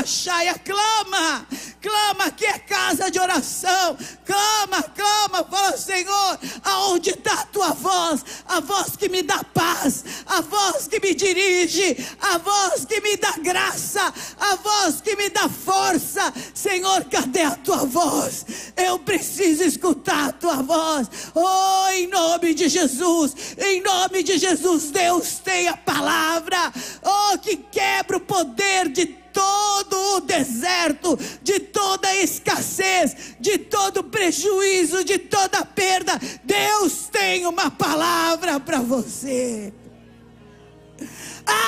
Rabacaralabaxaia, 0.00 0.54
clama, 0.64 1.46
clama 1.80 2.30
que 2.30 2.46
é 2.46 2.58
casa 2.58 3.10
de 3.10 3.18
oração, 3.18 3.96
clama, 4.24 4.82
clama, 4.82 5.44
fala 5.44 5.76
Senhor, 5.76 6.38
aonde 6.64 7.10
está 7.10 7.34
a 7.34 7.46
tua 7.46 7.70
voz, 7.70 8.24
a 8.46 8.60
voz 8.60 8.96
que 8.96 9.08
me 9.08 9.22
dá 9.22 9.42
paz, 9.44 10.04
a 10.26 10.40
voz 10.40 10.88
que 10.88 11.00
me 11.00 11.14
dirige, 11.14 11.96
a 12.20 12.38
voz 12.38 12.84
que 12.84 13.00
me 13.00 13.16
dá 13.16 13.32
graça, 13.42 14.12
a 14.38 14.56
voz 14.56 15.00
que 15.00 15.16
me 15.16 15.28
dá 15.28 15.48
força, 15.48 16.32
Senhor, 16.54 17.04
cadê 17.04 17.42
a 17.42 17.56
tua 17.56 17.84
voz? 17.84 18.46
Eu 18.76 18.98
preciso 18.98 19.62
escutar 19.62 20.28
a 20.28 20.32
tua 20.32 20.62
voz, 20.62 21.08
oh, 21.34 21.88
em 21.92 22.06
nome 22.08 22.54
de 22.54 22.68
Jesus, 22.68 23.34
em 23.58 23.82
nome 23.82 24.22
de 24.22 24.38
Jesus, 24.38 24.90
Deus 24.90 25.38
tem 25.38 25.68
a 25.68 25.76
palavra, 25.76 26.72
oh, 27.02 27.38
que 27.38 27.56
quebra 27.56 28.16
o 28.16 28.20
poder 28.20 28.88
de 28.88 29.19
todo 29.32 30.16
o 30.16 30.20
deserto, 30.20 31.18
de 31.42 31.60
toda 31.60 32.08
a 32.08 32.16
escassez, 32.16 33.34
de 33.38 33.58
todo 33.58 34.04
prejuízo, 34.04 35.04
de 35.04 35.18
toda 35.18 35.64
perda. 35.64 36.18
Deus 36.44 37.08
tem 37.10 37.46
uma 37.46 37.70
palavra 37.70 38.60
para 38.60 38.80
você. 38.80 39.72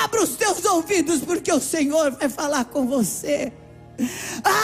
Abra 0.03 0.23
os 0.23 0.35
teus 0.35 0.63
ouvidos, 0.65 1.21
porque 1.21 1.51
o 1.51 1.59
Senhor 1.59 2.11
vai 2.11 2.29
falar 2.29 2.65
com 2.65 2.87
você. 2.87 3.51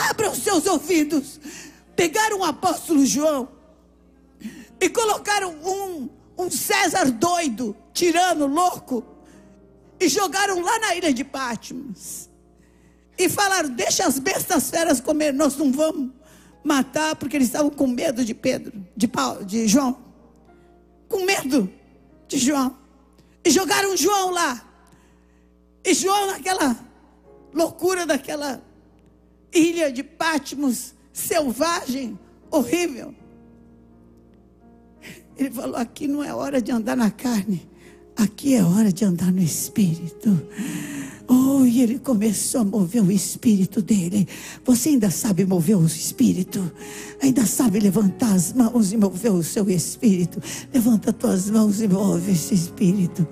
Abra 0.08 0.30
os 0.30 0.38
seus 0.38 0.66
ouvidos. 0.66 1.40
Pegaram 1.96 2.38
o 2.38 2.44
apóstolo 2.44 3.04
João 3.04 3.48
e 4.80 4.88
colocaram 4.88 5.50
um, 5.62 6.08
um 6.38 6.50
César 6.50 7.10
doido, 7.10 7.76
tirano, 7.92 8.46
louco, 8.46 9.04
e 9.98 10.08
jogaram 10.08 10.60
lá 10.62 10.78
na 10.78 10.94
ilha 10.94 11.12
de 11.12 11.22
Patmos 11.24 12.29
e 13.24 13.28
falaram: 13.28 13.68
Deixa 13.68 14.06
as 14.06 14.18
bestas 14.18 14.70
feras 14.70 15.00
comer, 15.00 15.32
nós 15.32 15.56
não 15.56 15.70
vamos 15.70 16.10
matar, 16.64 17.14
porque 17.16 17.36
eles 17.36 17.48
estavam 17.48 17.70
com 17.70 17.86
medo 17.86 18.24
de 18.24 18.34
Pedro, 18.34 18.84
de, 18.96 19.06
Paulo, 19.06 19.44
de 19.44 19.68
João, 19.68 19.98
com 21.08 21.24
medo 21.24 21.70
de 22.26 22.38
João, 22.38 22.76
e 23.44 23.50
jogaram 23.50 23.96
João 23.96 24.30
lá, 24.30 24.66
e 25.84 25.92
João 25.92 26.28
naquela 26.28 26.76
loucura 27.52 28.06
daquela 28.06 28.62
ilha 29.52 29.92
de 29.92 30.02
Patmos, 30.02 30.94
selvagem, 31.12 32.18
horrível. 32.50 33.14
Ele 35.36 35.50
falou: 35.50 35.76
aqui 35.76 36.08
não 36.08 36.24
é 36.24 36.34
hora 36.34 36.60
de 36.62 36.72
andar 36.72 36.96
na 36.96 37.10
carne, 37.10 37.68
aqui 38.16 38.54
é 38.54 38.64
hora 38.64 38.90
de 38.90 39.04
andar 39.04 39.30
no 39.30 39.42
espírito. 39.42 40.30
Oh, 41.32 41.64
e 41.64 41.80
ele 41.80 42.00
começou 42.00 42.62
a 42.62 42.64
mover 42.64 43.04
o 43.04 43.12
espírito 43.12 43.80
dele. 43.80 44.26
Você 44.64 44.88
ainda 44.88 45.12
sabe 45.12 45.44
mover 45.44 45.76
o 45.76 45.86
espírito? 45.86 46.60
Ainda 47.22 47.46
sabe 47.46 47.78
levantar 47.78 48.32
as 48.32 48.52
mãos 48.52 48.92
e 48.92 48.96
mover 48.96 49.30
o 49.30 49.40
seu 49.40 49.70
espírito? 49.70 50.42
Levanta 50.74 51.12
tuas 51.12 51.48
mãos 51.48 51.80
e 51.80 51.86
move 51.86 52.32
esse 52.32 52.54
espírito. 52.54 53.24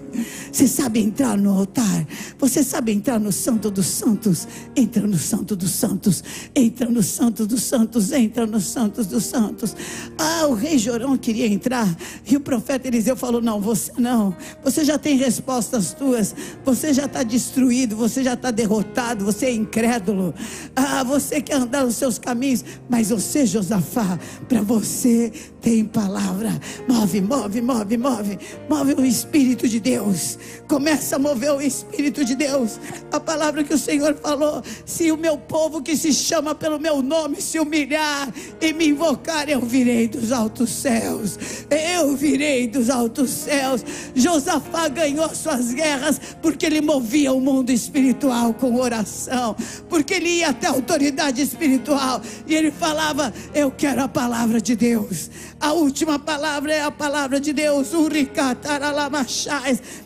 Você 0.52 0.68
sabe 0.68 1.00
entrar 1.00 1.36
no 1.36 1.50
altar? 1.50 2.06
Você 2.38 2.62
sabe 2.62 2.92
entrar 2.92 3.18
no 3.18 3.32
Santo 3.32 3.68
dos 3.68 3.86
Santos? 3.86 4.46
Entra 4.76 5.04
no 5.04 5.18
Santo 5.18 5.56
dos 5.56 5.72
Santos. 5.72 6.22
Entra 6.54 6.88
no 6.88 7.02
Santo 7.02 7.48
dos 7.48 7.64
Santos. 7.64 8.12
Entra 8.12 8.46
no 8.46 8.60
Santo 8.60 9.02
dos 9.02 9.24
Santos. 9.24 9.74
Ah, 10.16 10.46
o 10.46 10.54
rei 10.54 10.78
Jorão 10.78 11.18
queria 11.18 11.48
entrar. 11.48 11.88
E 12.30 12.36
o 12.36 12.40
profeta 12.40 12.86
Eliseu 12.86 13.16
falou: 13.16 13.42
Não, 13.42 13.60
você 13.60 13.90
não. 13.98 14.36
Você 14.62 14.84
já 14.84 14.96
tem 14.98 15.16
respostas 15.16 15.92
tuas. 15.94 16.32
Você 16.64 16.94
já 16.94 17.06
está 17.06 17.24
destruído 17.24 17.87
você 17.96 18.22
já 18.22 18.34
está 18.34 18.50
derrotado, 18.50 19.24
você 19.24 19.46
é 19.46 19.52
incrédulo. 19.52 20.34
Ah, 20.74 21.02
você 21.04 21.40
quer 21.40 21.56
andar 21.56 21.84
nos 21.84 21.96
seus 21.96 22.18
caminhos, 22.18 22.64
mas 22.88 23.10
você, 23.10 23.46
Josafá, 23.46 24.18
para 24.48 24.62
você 24.62 25.32
tem 25.60 25.84
palavra. 25.84 26.58
Move, 26.88 27.20
move, 27.20 27.60
move, 27.60 27.96
move. 27.96 28.38
Move 28.68 28.94
o 28.94 29.04
Espírito 29.04 29.68
de 29.68 29.80
Deus. 29.80 30.38
Começa 30.68 31.16
a 31.16 31.18
mover 31.18 31.52
o 31.52 31.60
Espírito 31.60 32.24
de 32.24 32.34
Deus. 32.34 32.78
A 33.12 33.20
palavra 33.20 33.64
que 33.64 33.74
o 33.74 33.78
Senhor 33.78 34.14
falou: 34.14 34.62
se 34.86 35.10
o 35.10 35.16
meu 35.16 35.36
povo 35.36 35.82
que 35.82 35.96
se 35.96 36.12
chama 36.12 36.54
pelo 36.54 36.78
meu 36.78 37.02
nome 37.02 37.40
se 37.40 37.58
humilhar 37.58 38.32
e 38.60 38.72
me 38.72 38.88
invocar, 38.88 39.48
eu 39.48 39.60
virei 39.60 40.08
dos 40.08 40.32
altos 40.32 40.70
céus. 40.70 41.38
Eu 41.70 42.16
virei 42.16 42.68
dos 42.68 42.88
altos 42.90 43.30
céus. 43.30 43.84
Josafá 44.14 44.88
ganhou 44.88 45.28
suas 45.34 45.72
guerras 45.72 46.20
porque 46.40 46.66
ele 46.66 46.80
movia 46.80 47.32
o 47.32 47.40
mundo 47.40 47.70
espiritual 47.78 48.52
com 48.52 48.76
oração, 48.76 49.56
porque 49.88 50.14
ele 50.14 50.28
ia 50.28 50.48
até 50.48 50.66
a 50.66 50.70
autoridade 50.70 51.40
espiritual 51.40 52.20
e 52.46 52.54
ele 52.54 52.70
falava: 52.70 53.32
Eu 53.54 53.70
quero 53.70 54.02
a 54.02 54.08
palavra 54.08 54.60
de 54.60 54.74
Deus. 54.76 55.30
A 55.60 55.72
última 55.72 56.18
palavra 56.18 56.72
é 56.72 56.82
a 56.82 56.90
palavra 56.90 57.40
de 57.40 57.52
Deus. 57.52 57.88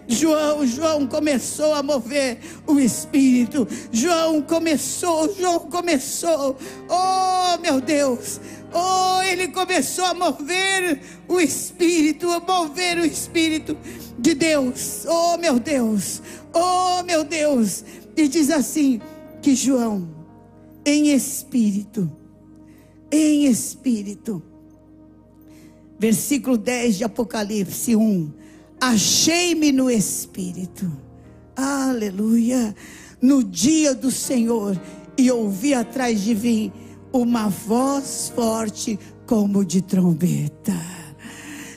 João, 0.08 0.66
João 0.66 1.06
começou 1.06 1.74
a 1.74 1.82
mover 1.82 2.38
o 2.66 2.78
espírito. 2.78 3.66
João 3.90 4.40
começou, 4.42 5.34
João 5.34 5.60
começou. 5.60 6.56
Oh, 6.88 7.58
meu 7.60 7.80
Deus. 7.80 8.40
Oh, 8.74 9.20
ele 9.22 9.48
começou 9.48 10.06
a 10.06 10.14
mover 10.14 11.00
o 11.28 11.38
espírito, 11.38 12.30
a 12.30 12.40
mover 12.40 12.98
o 12.98 13.04
espírito 13.04 13.76
de 14.18 14.34
Deus. 14.34 15.04
Oh, 15.06 15.36
meu 15.36 15.58
Deus. 15.58 16.22
Oh, 16.54 17.02
meu 17.02 17.24
Deus. 17.24 17.84
E 18.16 18.28
diz 18.28 18.50
assim 18.50 19.00
que 19.40 19.54
João, 19.54 20.08
em 20.84 21.12
espírito, 21.12 22.10
em 23.10 23.46
espírito, 23.46 24.42
versículo 25.98 26.56
10 26.58 26.96
de 26.96 27.04
Apocalipse 27.04 27.94
1. 27.94 28.32
Achei-me 28.80 29.70
no 29.70 29.88
Espírito, 29.88 30.90
aleluia, 31.54 32.74
no 33.20 33.44
dia 33.44 33.94
do 33.94 34.10
Senhor, 34.10 34.80
e 35.16 35.30
ouvi 35.30 35.72
atrás 35.72 36.20
de 36.20 36.34
mim 36.34 36.72
uma 37.12 37.48
voz 37.48 38.32
forte 38.34 38.98
como 39.26 39.64
de 39.64 39.80
trombeta. 39.80 41.01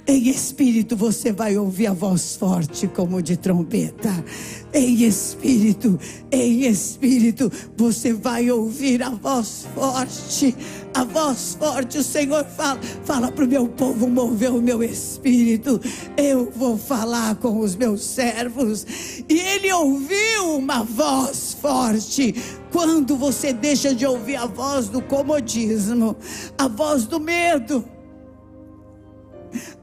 Em 0.07 0.29
espírito 0.29 0.95
você 0.95 1.31
vai 1.31 1.57
ouvir 1.57 1.87
a 1.87 1.93
voz 1.93 2.35
forte 2.35 2.87
como 2.87 3.23
de 3.23 3.35
trombeta. 3.35 4.23
Em 4.71 5.03
espírito, 5.03 5.99
em 6.31 6.65
espírito, 6.65 7.51
você 7.75 8.13
vai 8.13 8.51
ouvir 8.51 9.01
a 9.01 9.09
voz 9.09 9.65
forte. 9.73 10.55
A 10.93 11.03
voz 11.03 11.57
forte, 11.57 11.97
o 11.97 12.03
Senhor 12.03 12.45
fala, 12.45 12.79
fala 13.03 13.31
para 13.31 13.45
o 13.45 13.47
meu 13.47 13.67
povo 13.67 14.07
mover 14.07 14.51
o 14.51 14.61
meu 14.61 14.83
espírito. 14.83 15.81
Eu 16.15 16.51
vou 16.55 16.77
falar 16.77 17.35
com 17.37 17.59
os 17.59 17.75
meus 17.75 18.03
servos. 18.03 18.85
E 19.27 19.39
ele 19.39 19.71
ouviu 19.73 20.57
uma 20.57 20.83
voz 20.83 21.57
forte. 21.59 22.35
Quando 22.71 23.15
você 23.15 23.53
deixa 23.53 23.95
de 23.95 24.05
ouvir 24.05 24.35
a 24.35 24.45
voz 24.45 24.87
do 24.87 25.01
comodismo, 25.01 26.15
a 26.57 26.67
voz 26.67 27.05
do 27.05 27.19
medo, 27.19 27.83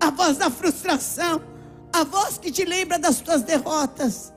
a 0.00 0.10
voz 0.10 0.38
da 0.38 0.50
frustração, 0.50 1.42
a 1.92 2.04
voz 2.04 2.38
que 2.38 2.50
te 2.50 2.64
lembra 2.64 2.98
das 2.98 3.20
tuas 3.20 3.42
derrotas. 3.42 4.32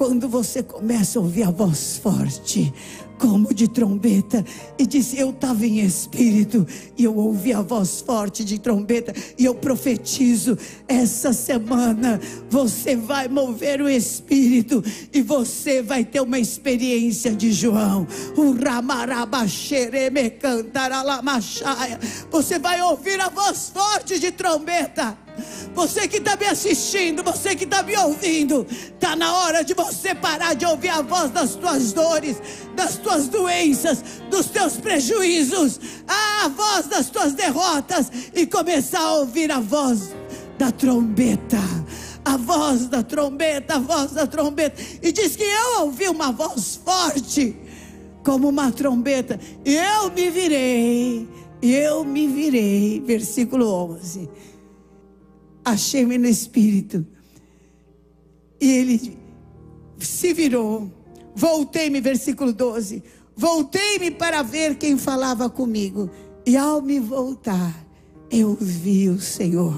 Quando 0.00 0.30
você 0.30 0.62
começa 0.62 1.18
a 1.18 1.22
ouvir 1.22 1.42
a 1.42 1.50
voz 1.50 1.98
forte, 1.98 2.72
como 3.18 3.52
de 3.52 3.68
trombeta, 3.68 4.42
e 4.78 4.86
disse: 4.86 5.18
Eu 5.18 5.28
estava 5.28 5.66
em 5.66 5.80
espírito, 5.80 6.66
e 6.96 7.04
eu 7.04 7.14
ouvi 7.14 7.52
a 7.52 7.60
voz 7.60 8.00
forte 8.00 8.42
de 8.42 8.58
trombeta, 8.58 9.12
e 9.36 9.44
eu 9.44 9.54
profetizo: 9.54 10.56
essa 10.88 11.34
semana 11.34 12.18
você 12.48 12.96
vai 12.96 13.28
mover 13.28 13.82
o 13.82 13.90
espírito, 13.90 14.82
e 15.12 15.20
você 15.20 15.82
vai 15.82 16.02
ter 16.02 16.22
uma 16.22 16.38
experiência 16.38 17.32
de 17.32 17.52
João. 17.52 18.06
Você 22.30 22.58
vai 22.58 22.80
ouvir 22.80 23.20
a 23.20 23.28
voz 23.28 23.68
forte 23.68 24.18
de 24.18 24.32
trombeta. 24.32 25.18
Você 25.74 26.08
que 26.08 26.18
está 26.18 26.36
me 26.36 26.46
assistindo, 26.46 27.22
você 27.22 27.54
que 27.54 27.64
está 27.64 27.82
me 27.82 27.96
ouvindo, 27.96 28.66
está 28.70 29.16
na 29.16 29.34
hora 29.38 29.64
de 29.64 29.74
você 29.74 30.14
parar 30.14 30.54
de 30.54 30.66
ouvir 30.66 30.90
a 30.90 31.02
voz 31.02 31.30
das 31.30 31.54
tuas 31.54 31.92
dores, 31.92 32.36
das 32.74 32.96
tuas 32.96 33.28
doenças, 33.28 34.02
dos 34.30 34.46
teus 34.46 34.76
prejuízos, 34.76 35.80
a 36.06 36.48
voz 36.48 36.86
das 36.86 37.10
tuas 37.10 37.32
derrotas 37.32 38.10
e 38.34 38.46
começar 38.46 39.00
a 39.00 39.14
ouvir 39.14 39.50
a 39.50 39.60
voz 39.60 40.14
da 40.58 40.70
trombeta. 40.70 41.58
A 42.22 42.36
voz 42.36 42.86
da 42.86 43.02
trombeta, 43.02 43.76
a 43.76 43.78
voz 43.78 44.12
da 44.12 44.26
trombeta. 44.26 44.80
E 45.02 45.10
diz 45.10 45.34
que 45.34 45.42
eu 45.42 45.80
ouvi 45.84 46.06
uma 46.06 46.30
voz 46.30 46.78
forte, 46.84 47.56
como 48.22 48.48
uma 48.48 48.70
trombeta. 48.70 49.40
Eu 49.64 50.10
me 50.10 50.28
virei, 50.28 51.26
eu 51.62 52.04
me 52.04 52.28
virei. 52.28 53.00
Versículo 53.00 53.66
11. 53.94 54.28
Achei-me 55.64 56.18
no 56.18 56.26
espírito. 56.26 57.06
E 58.60 58.70
ele 58.70 59.18
se 59.98 60.32
virou. 60.32 60.90
Voltei-me, 61.34 62.00
versículo 62.00 62.52
12. 62.52 63.02
Voltei-me 63.36 64.10
para 64.10 64.42
ver 64.42 64.76
quem 64.76 64.96
falava 64.98 65.48
comigo. 65.48 66.10
E 66.46 66.56
ao 66.56 66.82
me 66.82 66.98
voltar, 66.98 67.74
eu 68.30 68.56
vi 68.60 69.08
o 69.08 69.20
Senhor 69.20 69.74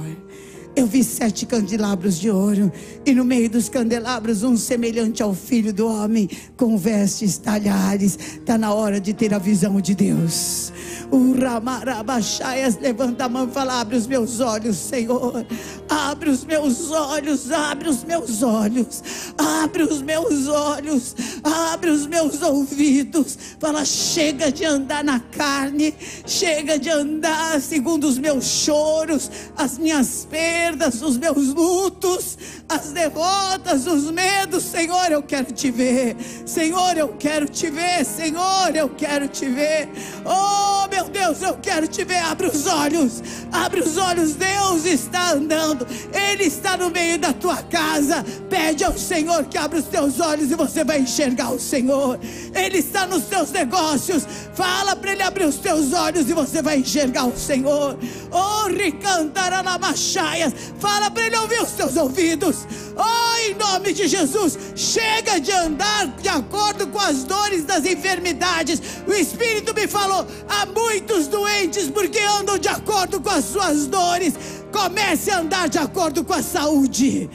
eu 0.74 0.86
vi 0.86 1.04
sete 1.04 1.44
candelabros 1.44 2.18
de 2.18 2.30
ouro, 2.30 2.72
e 3.04 3.12
no 3.12 3.24
meio 3.24 3.50
dos 3.50 3.68
candelabros, 3.68 4.42
um 4.42 4.56
semelhante 4.56 5.22
ao 5.22 5.34
filho 5.34 5.72
do 5.72 5.86
homem, 5.86 6.28
com 6.56 6.78
vestes 6.78 7.36
talhares. 7.36 8.18
Está 8.38 8.56
na 8.56 8.72
hora 8.72 8.98
de 8.98 9.12
ter 9.12 9.34
a 9.34 9.38
visão 9.38 9.80
de 9.80 9.94
Deus. 9.94 10.72
O 11.12 11.38
Ramarabachaias 11.38 12.78
levanta 12.78 13.26
a 13.26 13.28
mão 13.28 13.46
e 13.46 13.52
fala: 13.52 13.80
Abre 13.80 13.96
os 13.96 14.06
meus 14.06 14.40
olhos, 14.40 14.76
Senhor. 14.76 15.44
Abre 15.86 16.30
os 16.30 16.42
meus 16.42 16.90
olhos, 16.90 17.52
abre 17.52 17.90
os 17.90 18.02
meus 18.02 18.42
olhos, 18.42 19.02
abre 19.36 19.82
os 19.82 20.00
meus 20.00 20.48
olhos, 20.48 21.14
abre 21.44 21.90
os 21.90 22.06
meus 22.06 22.40
ouvidos. 22.40 23.36
Fala: 23.60 23.84
Chega 23.84 24.50
de 24.50 24.64
andar 24.64 25.04
na 25.04 25.20
carne, 25.20 25.94
chega 26.26 26.78
de 26.78 26.88
andar 26.88 27.60
segundo 27.60 28.04
os 28.04 28.16
meus 28.16 28.46
choros, 28.46 29.30
as 29.54 29.76
minhas 29.76 30.26
perdas, 30.30 31.02
os 31.02 31.18
meus 31.18 31.48
lutos, 31.48 32.38
as 32.66 32.90
derrotas, 32.92 33.86
os 33.86 34.10
medos. 34.10 34.64
Senhor, 34.64 35.12
eu 35.12 35.22
quero 35.22 35.52
te 35.52 35.70
ver. 35.70 36.16
Senhor, 36.46 36.96
eu 36.96 37.08
quero 37.18 37.46
te 37.46 37.68
ver. 37.68 38.02
Senhor, 38.06 38.74
eu 38.74 38.88
quero 38.88 39.28
te 39.28 39.46
ver. 39.46 39.90
Oh, 40.24 40.88
meu 40.88 41.01
Deus, 41.10 41.42
eu 41.42 41.54
quero 41.54 41.86
te 41.86 42.04
ver. 42.04 42.22
Abre 42.24 42.46
os 42.46 42.66
olhos. 42.66 43.22
Abre 43.50 43.80
os 43.80 43.96
olhos. 43.96 44.34
Deus 44.34 44.84
está 44.84 45.32
andando. 45.32 45.86
Ele 46.12 46.44
está 46.44 46.76
no 46.76 46.90
meio 46.90 47.18
da 47.18 47.32
tua 47.32 47.62
casa. 47.62 48.24
Pede 48.48 48.84
ao 48.84 48.96
Senhor 48.96 49.44
que 49.44 49.58
abra 49.58 49.78
os 49.78 49.86
teus 49.86 50.20
olhos 50.20 50.50
e 50.50 50.54
você 50.54 50.84
vai 50.84 51.00
enxergar 51.00 51.50
o 51.50 51.60
Senhor. 51.60 52.18
Ele 52.54 52.78
está 52.78 53.06
nos 53.06 53.24
teus 53.24 53.50
negócios. 53.50 54.26
Fala 54.54 54.94
para 54.96 55.12
ele 55.12 55.22
abrir 55.22 55.44
os 55.44 55.56
teus 55.56 55.92
olhos 55.92 56.28
e 56.28 56.32
você 56.32 56.62
vai 56.62 56.78
enxergar 56.78 57.26
o 57.26 57.36
Senhor. 57.36 57.98
Oh, 58.30 58.68
ricantará 58.68 59.62
na 59.62 59.78
machaias. 59.78 60.52
Fala 60.78 61.10
para 61.10 61.26
ele 61.26 61.36
ouvir 61.36 61.62
os 61.62 61.72
teus 61.72 61.96
ouvidos. 61.96 62.66
Oh, 62.96 63.38
em 63.48 63.54
nome 63.54 63.92
de 63.92 64.06
Jesus, 64.06 64.58
chega 64.76 65.40
de 65.40 65.50
andar 65.50 66.06
de 66.20 66.28
acordo 66.28 66.86
com 66.88 66.98
as 66.98 67.24
dores 67.24 67.64
das 67.64 67.84
enfermidades. 67.84 68.80
O 69.06 69.12
Espírito 69.12 69.74
me 69.74 69.86
falou: 69.88 70.26
há 70.48 70.66
muitos 70.92 71.26
doentes 71.26 71.88
porque 71.88 72.18
andam 72.18 72.58
de 72.58 72.68
acordo 72.68 73.18
com 73.18 73.30
as 73.30 73.46
suas 73.46 73.86
dores. 73.86 74.34
Comece 74.70 75.30
a 75.30 75.38
andar 75.38 75.68
de 75.68 75.78
acordo 75.78 76.22
com 76.22 76.34
a 76.34 76.42
saúde 76.42 77.30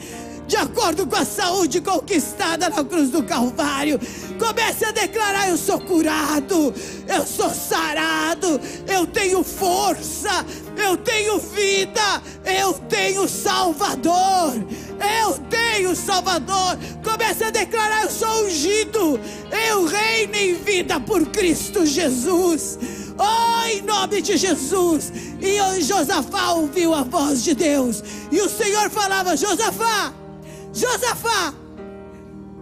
de 0.46 0.56
acordo 0.56 1.06
com 1.06 1.14
a 1.14 1.26
saúde 1.26 1.78
conquistada 1.82 2.70
na 2.70 2.82
cruz 2.82 3.10
do 3.10 3.22
Calvário. 3.22 4.00
Comece 4.38 4.86
a 4.86 4.92
declarar: 4.92 5.50
Eu 5.50 5.58
sou 5.58 5.78
curado, 5.78 6.74
eu 7.06 7.26
sou 7.26 7.50
sarado, 7.50 8.58
eu 8.88 9.06
tenho 9.06 9.44
força, 9.44 10.46
eu 10.74 10.96
tenho 10.96 11.38
vida, 11.38 12.22
eu 12.46 12.72
tenho 12.72 13.28
Salvador. 13.28 14.54
Eu 15.22 15.34
tenho 15.50 15.94
Salvador. 15.94 16.78
Comece 17.04 17.44
a 17.44 17.50
declarar: 17.50 18.04
Eu 18.04 18.10
sou 18.10 18.46
ungido. 18.46 19.20
Eu 19.68 19.84
reino 19.84 20.34
em 20.34 20.54
vida 20.54 20.98
por 20.98 21.26
Cristo 21.26 21.84
Jesus. 21.84 22.78
Oh, 23.18 23.66
em 23.66 23.82
nome 23.82 24.22
de 24.22 24.36
Jesus. 24.36 25.12
E 25.40 25.82
Josafá 25.82 26.52
ouviu 26.52 26.94
a 26.94 27.02
voz 27.02 27.42
de 27.42 27.54
Deus. 27.54 28.02
E 28.30 28.40
o 28.40 28.48
Senhor 28.48 28.88
falava: 28.90 29.36
Josafá, 29.36 30.12
Josafá, 30.72 31.52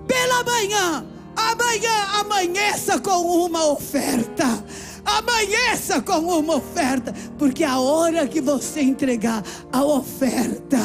pela 0.06 0.44
manhã, 0.44 1.06
amanhã 1.36 2.04
amanheça 2.20 2.98
com 2.98 3.44
uma 3.44 3.66
oferta. 3.66 4.64
Amanheça 5.04 6.02
com 6.02 6.18
uma 6.18 6.56
oferta, 6.56 7.14
porque 7.38 7.62
a 7.62 7.78
hora 7.78 8.26
que 8.26 8.40
você 8.40 8.80
entregar 8.80 9.40
a 9.72 9.84
oferta, 9.84 10.78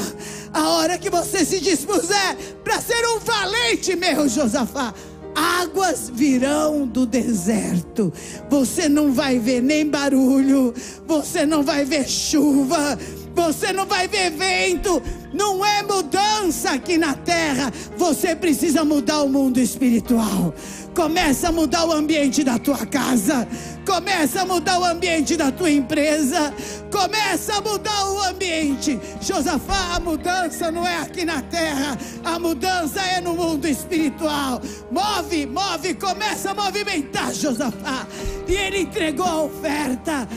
a 0.54 0.70
hora 0.70 0.96
que 0.96 1.10
você 1.10 1.44
se 1.44 1.60
dispuser 1.60 2.38
para 2.64 2.80
ser 2.80 3.04
um 3.08 3.20
valente, 3.20 3.96
meu 3.96 4.30
Josafá, 4.30 4.94
águas 5.36 6.12
virão 6.14 6.86
do 6.86 7.06
deserto. 7.06 8.12
Você 8.50 8.90
não 8.90 9.12
vai 9.12 9.40
ver 9.40 9.62
nem 9.62 9.88
barulho, 9.88 10.74
você 11.08 11.46
não 11.46 11.64
vai 11.64 11.86
ver 11.86 12.08
chuva, 12.08 12.98
você 13.34 13.72
não 13.72 13.86
vai 13.86 14.08
ver 14.08 14.32
vento, 14.32 15.02
não 15.34 15.66
é 15.66 15.82
mudança 15.84 16.72
aqui 16.72 16.98
na 16.98 17.14
terra. 17.14 17.72
Você 17.98 18.36
precisa 18.36 18.84
mudar 18.84 19.24
o 19.24 19.30
mundo 19.30 19.60
espiritual. 19.60 20.54
Começa 20.94 21.48
a 21.48 21.52
mudar 21.52 21.86
o 21.86 21.94
ambiente 21.94 22.44
da 22.44 22.60
tua 22.60 22.86
casa. 22.86 23.48
Começa 23.86 24.42
a 24.42 24.46
mudar 24.46 24.78
o 24.80 24.84
ambiente 24.84 25.38
da 25.38 25.50
tua 25.52 25.72
empresa. 25.72 26.54
Começa 26.92 27.56
a 27.56 27.62
mudar 27.62 28.10
o 28.12 28.22
ambiente. 28.24 29.00
Josafá, 29.22 29.96
a 29.96 30.00
mudança 30.00 30.70
não 30.70 30.86
é 30.86 30.98
aqui 30.98 31.24
na 31.24 31.42
terra. 31.42 31.98
A 32.24 32.38
mudança 32.38 33.00
é 33.02 33.22
no 33.22 33.31
espiritual. 33.72 34.62
Move, 34.92 35.46
move, 35.46 35.94
começa 35.96 36.52
a 36.52 36.54
movimentar, 36.54 37.34
Josafá. 37.34 38.06
E 38.48 38.54
ele 38.54 38.82
entregou 38.82 39.26
a 39.26 39.44
oferta. 39.44 40.28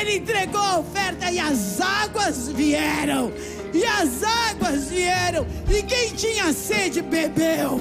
Ele 0.00 0.16
entregou 0.16 0.60
a 0.60 0.78
oferta 0.78 1.30
e 1.30 1.38
as 1.38 1.80
águas 1.80 2.48
vieram. 2.48 3.32
E 3.72 3.84
as 3.84 4.22
águas 4.22 4.90
vieram. 4.90 5.46
E 5.70 5.82
quem 5.82 6.10
tinha 6.10 6.52
sede 6.52 7.00
bebeu 7.00 7.80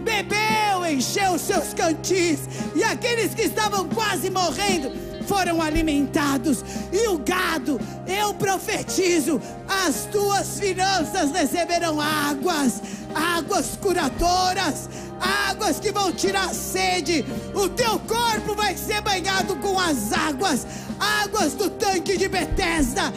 bebeu, 0.00 0.86
encheu 0.90 1.38
seus 1.38 1.74
cantis, 1.74 2.40
e 2.74 2.82
aqueles 2.82 3.34
que 3.34 3.42
estavam 3.42 3.88
quase 3.88 4.30
morrendo 4.30 4.90
foram 5.26 5.62
alimentados, 5.62 6.64
e 6.92 7.06
o 7.08 7.18
gado, 7.18 7.80
eu 8.06 8.34
profetizo, 8.34 9.40
as 9.68 10.06
tuas 10.06 10.58
finanças 10.58 11.30
receberão 11.30 12.00
águas, 12.00 12.82
águas 13.14 13.76
curadoras, 13.80 14.88
águas 15.20 15.78
que 15.78 15.92
vão 15.92 16.12
tirar 16.12 16.46
a 16.46 16.54
sede, 16.54 17.24
o 17.54 17.68
teu 17.68 17.98
corpo 18.00 18.54
vai 18.54 18.76
ser 18.76 19.00
banhado 19.00 19.56
com 19.56 19.78
as 19.78 20.12
águas, 20.12 20.66
águas 20.98 21.54
do 21.54 21.70
tanque 21.70 22.16
de 22.16 22.28
Betesda, 22.28 23.12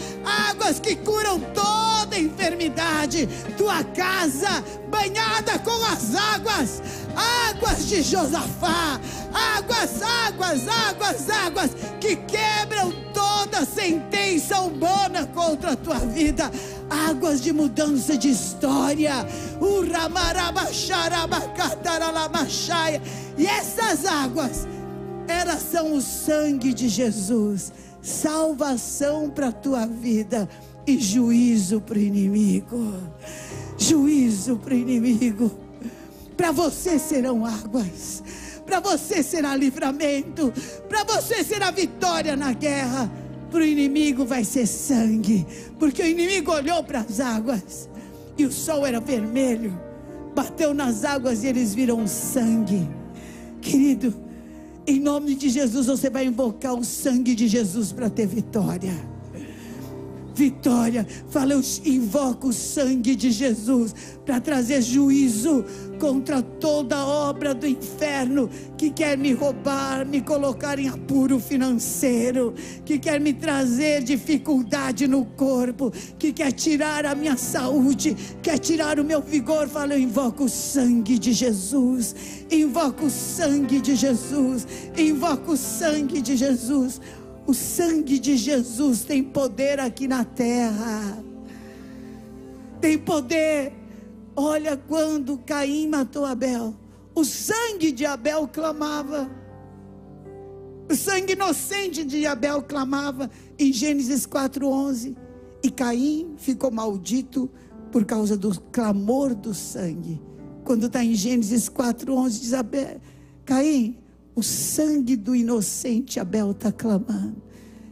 águas 0.50 0.80
que 0.80 0.96
curam 0.96 1.40
toda 1.40 2.18
enfermidade, 2.18 3.28
tua 3.58 3.84
casa 3.84 4.64
banhada 4.90 5.58
com 5.60 5.84
as 5.86 6.16
águas, 6.16 6.82
águas 7.50 7.88
de 7.88 8.02
Josafá, 8.02 9.00
águas, 9.34 10.02
águas, 10.02 10.68
águas, 10.68 11.30
águas 11.30 11.72
que 12.00 12.16
quebram 12.16 12.92
toda 13.14 13.66
sentença 13.66 14.60
humana 14.62 15.26
contra 15.34 15.72
a 15.72 15.76
tua 15.76 16.00
vida, 16.00 16.52
águas 16.94 17.42
de 17.42 17.52
mudança 17.52 18.16
de 18.16 18.30
história. 18.30 19.26
E 23.38 23.46
essas 23.48 24.06
águas, 24.06 24.68
elas 25.28 25.62
são 25.62 25.94
o 25.94 26.02
sangue 26.02 26.74
de 26.74 26.88
Jesus, 26.88 27.74
salvação 28.02 29.30
para 29.30 29.48
a 29.48 29.52
tua 29.52 29.88
vida 29.88 30.48
e 30.86 31.00
juízo 31.00 31.82
para 31.82 31.98
o 31.98 32.02
inimigo. 32.02 32.94
Juízo 33.78 34.58
para 34.58 34.76
o 34.76 34.78
inimigo. 34.78 35.52
Para 36.38 36.52
você 36.52 37.00
serão 37.00 37.46
águas, 37.46 38.24
para 38.66 38.80
você 38.80 39.22
será 39.22 39.56
livramento, 39.56 40.52
para 40.90 41.04
você 41.04 41.44
será 41.44 41.70
vitória 41.70 42.36
na 42.36 42.54
guerra 42.54 43.10
para 43.54 43.62
o 43.62 43.66
inimigo 43.66 44.26
vai 44.26 44.44
ser 44.44 44.66
sangue, 44.66 45.46
porque 45.78 46.02
o 46.02 46.08
inimigo 46.08 46.52
olhou 46.52 46.84
para 46.84 47.02
as 47.02 47.20
águas 47.20 47.88
e 48.36 48.46
o 48.46 48.52
sol 48.52 48.84
era 48.84 49.00
vermelho, 49.00 49.80
bateu 50.34 50.74
nas 50.74 51.06
águas 51.06 51.44
e 51.44 51.48
eles 51.48 51.76
viram 51.76 52.08
sangue. 52.08 52.90
Querido, 53.62 54.12
em 54.88 55.00
nome 55.00 55.36
de 55.36 55.50
Jesus 55.50 55.86
você 55.86 56.10
vai 56.10 56.26
invocar 56.26 56.74
o 56.74 56.84
sangue 56.84 57.36
de 57.36 57.48
Jesus 57.48 57.92
para 57.92 58.10
ter 58.10 58.26
vitória. 58.26 59.13
Vitória. 60.34 61.06
Fala, 61.30 61.54
eu 61.54 61.62
invoco 61.86 62.50
o 62.50 62.54
sangue 62.54 63.16
de 63.16 63.32
Jesus 63.32 63.94
para 64.26 64.40
trazer 64.40 64.82
juízo 64.82 65.66
contra 66.00 66.42
toda 66.42 67.06
obra 67.06 67.54
do 67.54 67.68
inferno 67.68 68.50
que 68.78 68.90
quer 68.90 69.18
me 69.18 69.32
roubar, 69.32 70.06
me 70.06 70.22
colocar 70.22 70.80
em 70.80 70.90
apuro 70.90 71.40
financeiro, 71.40 72.54
que 72.84 73.00
quer 73.00 73.20
me 73.20 73.34
trazer 73.34 74.04
dificuldade 74.04 75.08
no 75.08 75.26
corpo, 75.26 75.92
que 76.18 76.34
quer 76.34 76.52
tirar 76.52 77.06
a 77.06 77.16
minha 77.16 77.38
saúde, 77.38 78.16
quer 78.42 78.58
tirar 78.58 79.00
o 79.00 79.04
meu 79.04 79.22
vigor. 79.22 79.68
Fala, 79.68 79.94
eu 79.94 80.00
invoco 80.00 80.46
o 80.46 80.50
sangue 80.50 81.18
de 81.18 81.32
Jesus, 81.32 82.16
invoco 82.52 83.06
o 83.06 83.10
sangue 83.10 83.80
de 83.80 83.96
Jesus, 83.96 84.68
invoco 84.98 85.54
o 85.54 85.58
sangue 85.58 86.22
de 86.22 86.36
Jesus. 86.36 87.00
O 87.46 87.54
sangue 87.54 88.20
de 88.20 88.38
Jesus 88.38 89.04
tem 89.04 89.22
poder 89.22 89.80
aqui 89.80 90.08
na 90.08 90.24
terra. 90.24 91.24
Tem 92.80 92.98
poder. 92.98 93.74
Olha 94.36 94.78
quando 94.78 95.38
Caim 95.40 95.88
matou 95.88 96.26
Abel. 96.26 96.74
O 97.14 97.24
sangue 97.24 97.92
de 97.92 98.06
Abel 98.06 98.48
clamava. 98.48 99.30
O 100.90 100.96
sangue 100.96 101.34
inocente 101.34 102.04
de 102.04 102.26
Abel 102.26 102.62
clamava 102.62 103.30
em 103.60 103.72
Gênesis 103.72 104.26
4:11. 104.26 105.16
E 105.62 105.70
Caim 105.70 106.34
ficou 106.38 106.72
maldito 106.72 107.50
por 107.92 108.06
causa 108.06 108.36
do 108.36 108.60
clamor 108.72 109.36
do 109.36 109.54
sangue. 109.54 110.22
Quando 110.64 110.88
está 110.88 111.04
em 111.04 111.14
Gênesis 111.14 111.70
4:11 111.70 112.40
diz 112.40 112.54
Abel, 112.54 113.00
Caim, 113.46 113.98
o 114.36 114.42
sangue 114.42 115.16
do 115.16 115.36
inocente 115.36 116.20
Abel 116.20 116.52
está 116.52 116.72
clamando. 116.72 117.42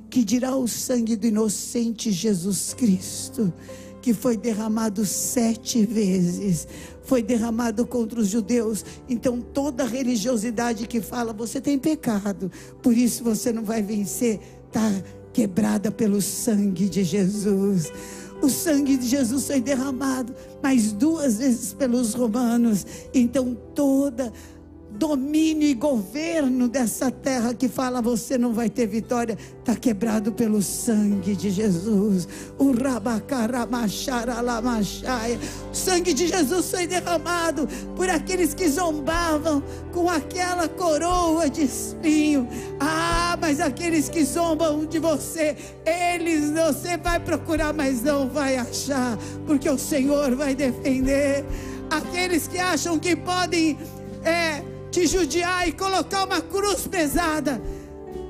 Que 0.10 0.24
dirá 0.24 0.56
o 0.56 0.68
sangue 0.68 1.16
do 1.16 1.26
inocente 1.26 2.12
Jesus 2.12 2.74
Cristo, 2.74 3.54
que 4.02 4.14
foi 4.14 4.36
derramado 4.36 5.06
sete 5.06 5.86
vezes, 5.86 6.68
foi 7.04 7.24
derramado 7.24 7.86
contra 7.86 8.20
os 8.20 8.28
judeus. 8.28 8.84
Então, 9.08 9.40
toda 9.40 9.86
religiosidade 9.86 10.86
que 10.86 11.00
fala, 11.00 11.32
você 11.32 11.62
tem 11.62 11.80
pecado, 11.80 12.52
por 12.82 12.98
isso 12.98 13.24
você 13.24 13.54
não 13.54 13.64
vai 13.64 13.82
vencer, 13.82 14.42
está 14.68 14.92
quebrada 15.32 15.90
pelo 15.90 16.22
sangue 16.22 16.90
de 16.90 17.06
Jesus. 17.06 17.92
O 18.42 18.50
sangue 18.50 18.98
de 18.98 19.08
Jesus 19.08 19.46
foi 19.46 19.62
derramado 19.62 20.34
mais 20.62 20.92
duas 20.92 21.38
vezes 21.38 21.74
pelos 21.74 22.14
romanos. 22.14 22.86
Então, 23.14 23.56
toda 23.76 24.34
domínio 25.02 25.68
e 25.68 25.74
governo 25.74 26.68
dessa 26.68 27.10
terra 27.10 27.56
que 27.56 27.68
fala 27.68 28.04
você 28.04 28.38
não 28.38 28.54
vai 28.54 28.70
ter 28.70 28.86
vitória, 28.86 29.36
está 29.58 29.76
quebrado 29.76 30.32
pelo 30.32 30.62
sangue 30.62 31.36
de 31.36 31.50
Jesus. 31.50 32.28
O 32.60 32.72
sangue 35.74 36.14
de 36.14 36.28
Jesus 36.28 36.70
foi 36.70 36.86
derramado 36.86 37.68
por 37.96 38.12
aqueles 38.12 38.54
que 38.54 38.70
zombavam 38.70 39.64
com 39.92 40.08
aquela 40.08 40.68
coroa 40.68 41.50
de 41.50 41.64
espinho. 41.64 42.48
Ah, 42.80 43.36
mas 43.42 43.60
aqueles 43.60 44.08
que 44.08 44.24
zombam 44.24 44.86
de 44.86 45.00
você, 45.00 45.58
eles 45.84 46.52
você 46.52 46.96
vai 46.96 47.20
procurar, 47.20 47.74
mas 47.74 48.04
não 48.04 48.30
vai 48.30 48.56
achar, 48.56 49.18
porque 49.48 49.68
o 49.68 49.80
Senhor 49.80 50.36
vai 50.36 50.54
defender. 50.54 51.44
Aqueles 51.90 52.48
que 52.48 52.60
acham 52.60 53.00
que 53.00 53.16
podem 53.16 53.80
é, 54.24 54.62
te 54.92 55.08
judiar 55.08 55.68
e 55.68 55.72
colocar 55.72 56.26
uma 56.26 56.42
cruz 56.42 56.86
pesada. 56.86 57.62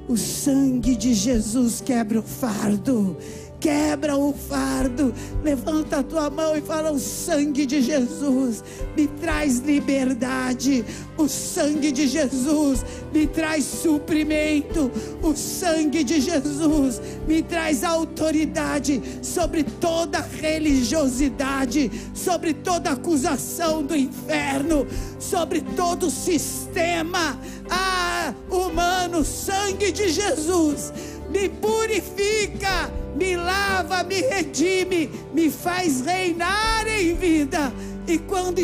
O 0.08 0.16
sangue 0.16 0.96
de 0.96 1.14
Jesus 1.14 1.82
quebra 1.82 2.20
o 2.20 2.24
fardo 2.24 3.18
quebra 3.62 4.18
o 4.18 4.34
fardo, 4.34 5.14
levanta 5.44 5.98
a 5.98 6.04
tua 6.04 6.30
mão 6.32 6.58
e 6.58 6.62
fala: 6.62 6.92
O 6.92 7.00
sangue 7.00 7.66
de 7.68 7.80
Jesus 7.80 8.64
me 8.98 9.08
traz 9.08 9.60
liberdade, 9.60 10.84
o 11.16 11.28
sangue 11.30 11.92
de 11.92 12.08
Jesus 12.08 12.84
me 13.14 13.28
traz 13.28 13.64
suprimento, 13.64 14.92
o 15.22 15.36
sangue 15.36 16.04
de 16.04 16.20
Jesus 16.20 17.00
me 17.28 17.44
traz 17.44 17.84
autoridade 17.84 19.02
sobre 19.22 19.64
toda 19.64 20.20
religiosidade, 20.20 21.92
sobre 22.16 22.56
toda 22.56 22.92
acusação 22.92 23.84
do 23.84 23.96
inferno, 23.96 24.88
sobre 25.20 25.62
todo 25.62 26.10
sistema 26.10 27.40
ah, 27.70 28.34
humano, 28.50 29.24
sangue 29.24 29.92
de 29.92 30.10
Jesus 30.10 30.92
me 31.32 31.50
purifica, 31.50 32.92
me 33.16 33.36
lava, 33.36 34.04
me 34.04 34.22
redime, 34.22 35.10
me 35.34 35.50
faz 35.50 36.02
reinar 36.02 36.88
em 36.88 37.16
vida. 37.16 37.72
E 38.08 38.18
quando 38.18 38.62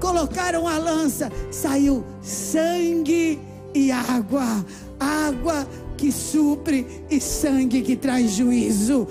colocaram 0.00 0.68
a 0.68 0.78
lança, 0.78 1.32
saiu 1.50 2.04
sangue 2.20 3.40
e 3.74 3.90
água, 3.90 4.64
água 5.00 5.66
que 5.96 6.10
supre 6.12 7.04
e 7.10 7.20
sangue 7.20 7.80
que 7.80 7.96
traz 7.96 8.32
juízo. 8.32 9.08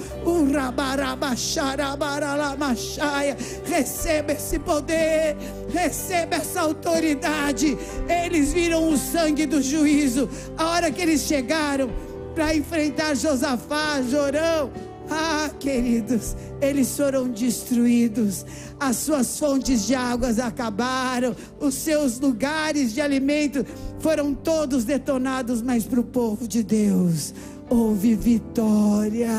Receba 3.65 4.33
esse 4.33 4.59
poder, 4.59 5.35
receba 5.69 6.35
essa 6.35 6.61
autoridade. 6.61 7.77
Eles 8.07 8.53
viram 8.53 8.89
o 8.89 8.97
sangue 8.97 9.45
do 9.45 9.61
juízo. 9.61 10.29
A 10.57 10.71
hora 10.71 10.91
que 10.91 11.01
eles 11.01 11.21
chegaram, 11.21 11.89
para 12.33 12.55
enfrentar 12.55 13.15
Josafá, 13.15 14.01
Jorão. 14.01 14.71
Ah, 15.09 15.49
queridos, 15.59 16.35
eles 16.61 16.95
foram 16.95 17.27
destruídos, 17.27 18.45
as 18.79 18.95
suas 18.95 19.37
fontes 19.37 19.85
de 19.85 19.93
águas 19.93 20.39
acabaram, 20.39 21.35
os 21.59 21.73
seus 21.73 22.19
lugares 22.19 22.93
de 22.93 23.01
alimento 23.01 23.65
foram 23.99 24.33
todos 24.33 24.85
detonados, 24.85 25.61
mas 25.61 25.83
para 25.83 25.99
o 25.99 26.03
povo 26.03 26.47
de 26.47 26.63
Deus 26.63 27.33
houve 27.69 28.15
vitória, 28.15 29.29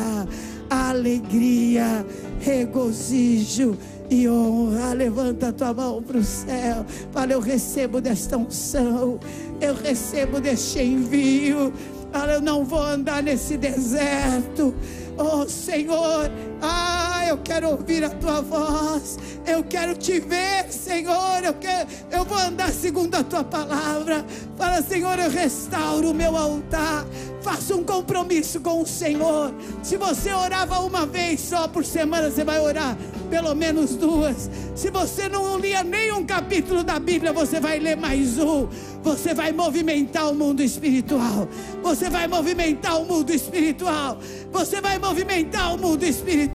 alegria, 0.69 2.05
regozijo 2.39 3.77
e 4.09 4.27
honra. 4.29 4.93
Levanta 4.93 5.49
a 5.49 5.53
tua 5.53 5.73
mão 5.73 6.01
para 6.01 6.17
o 6.17 6.23
céu. 6.23 6.85
Fala, 7.11 7.33
eu 7.33 7.39
recebo 7.39 8.01
desta 8.01 8.37
unção, 8.37 9.19
eu 9.61 9.73
recebo 9.73 10.39
deste 10.39 10.81
envio. 10.81 11.73
Fala, 12.15 12.31
eu 12.31 12.41
não 12.41 12.63
vou 12.63 12.81
andar 12.81 13.21
nesse 13.21 13.57
deserto. 13.57 14.73
Oh 15.17 15.45
Senhor, 15.49 16.31
ah, 16.61 17.25
eu 17.27 17.37
quero 17.39 17.71
ouvir 17.71 18.05
a 18.05 18.09
tua 18.09 18.39
voz. 18.39 19.19
Eu 19.45 19.65
quero 19.65 19.97
te 19.97 20.21
ver, 20.21 20.71
Senhor. 20.71 21.43
Eu, 21.43 21.53
quero, 21.55 21.89
eu 22.09 22.23
vou 22.23 22.37
andar 22.37 22.71
segundo 22.71 23.15
a 23.15 23.23
tua 23.23 23.43
palavra. 23.43 24.25
Fala, 24.57 24.81
Senhor, 24.81 25.19
eu 25.19 25.29
restauro 25.29 26.11
o 26.11 26.13
meu 26.13 26.37
altar. 26.37 27.05
Faça 27.45 27.75
um 27.75 27.83
compromisso 27.83 28.59
com 28.59 28.81
o 28.81 28.87
Senhor. 28.87 29.53
Se 29.83 29.97
você 29.97 30.33
orava 30.33 30.79
uma 30.79 31.05
vez 31.05 31.39
só 31.41 31.67
por 31.67 31.85
semana, 31.85 32.31
você 32.31 32.43
vai 32.43 32.59
orar 32.59 32.97
pelo 33.29 33.53
menos 33.53 33.95
duas. 33.95 34.49
Se 34.73 34.89
você 34.89 35.29
não 35.29 35.59
lia 35.59 35.83
nenhum 35.83 36.25
capítulo 36.25 36.83
da 36.83 36.97
Bíblia, 36.97 37.31
você 37.31 37.59
vai 37.59 37.77
ler 37.77 37.97
mais 37.97 38.39
um. 38.39 38.67
Você 39.03 39.35
vai 39.35 39.51
movimentar 39.51 40.31
o 40.31 40.33
mundo 40.33 40.63
espiritual. 40.63 41.47
Você 41.83 42.09
vai 42.09 42.27
movimentar 42.27 42.99
o 42.99 43.05
mundo 43.05 43.31
espiritual. 43.31 44.17
Você 44.51 44.81
vai 44.81 44.97
movimentar 44.97 45.75
o 45.75 45.77
mundo 45.77 46.03
espiritual. 46.03 46.55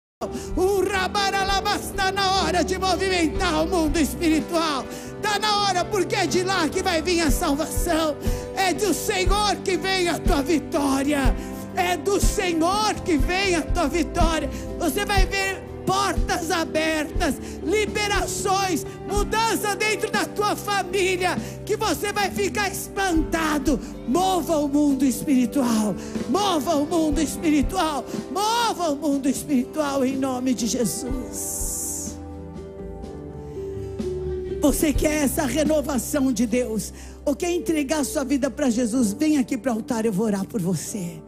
O 0.56 0.88
rabaralabas 0.88 1.88
está 1.88 2.12
na 2.12 2.44
hora 2.44 2.64
de 2.64 2.78
movimentar 2.78 3.64
o 3.64 3.68
mundo 3.68 3.98
espiritual. 3.98 4.86
Está 5.26 5.40
na 5.40 5.64
hora, 5.64 5.84
porque 5.84 6.16
é 6.16 6.28
de 6.28 6.44
lá 6.44 6.70
que 6.70 6.84
vai 6.84 7.02
vir 7.02 7.22
a 7.22 7.32
salvação. 7.32 8.16
É 8.56 8.72
do 8.72 8.94
Senhor 8.94 9.56
que 9.64 9.76
vem 9.76 10.08
a 10.08 10.20
tua 10.20 10.44
vitória. 10.44 11.36
É 11.76 11.98
do 11.98 12.22
Senhor 12.22 12.94
que 13.04 13.18
vem 13.18 13.56
a 13.56 13.64
tua 13.64 13.88
vitória. 13.88 14.48
Você 14.78 15.04
vai 15.04 15.26
ver 15.26 15.64
portas 15.84 16.52
abertas, 16.52 17.36
liberações, 17.64 18.86
mudança 19.10 19.76
dentro 19.76 20.12
da 20.12 20.26
tua 20.26 20.56
família, 20.56 21.36
que 21.66 21.76
você 21.76 22.14
vai 22.14 22.30
ficar 22.30 22.70
espantado. 22.70 23.80
Mova 24.08 24.58
o 24.58 24.68
mundo 24.68 25.04
espiritual, 25.04 25.96
mova 26.30 26.76
o 26.76 26.86
mundo 26.86 27.20
espiritual, 27.20 28.06
mova 28.32 28.92
o 28.92 28.96
mundo 28.96 29.28
espiritual 29.28 30.06
em 30.06 30.18
nome 30.18 30.54
de 30.54 30.68
Jesus. 30.68 31.75
Você 34.66 34.92
quer 34.92 35.26
essa 35.26 35.46
renovação 35.46 36.34
de 36.34 36.48
Deus? 36.48 36.92
Ou 37.24 37.36
quer 37.36 37.52
entregar 37.52 38.04
sua 38.04 38.24
vida 38.24 38.50
para 38.50 38.68
Jesus? 38.68 39.14
Vem 39.14 39.38
aqui 39.38 39.56
para 39.56 39.72
o 39.72 39.76
altar, 39.76 40.08
eu 40.08 40.12
vou 40.12 40.26
orar 40.26 40.44
por 40.44 40.60
você. 40.60 41.22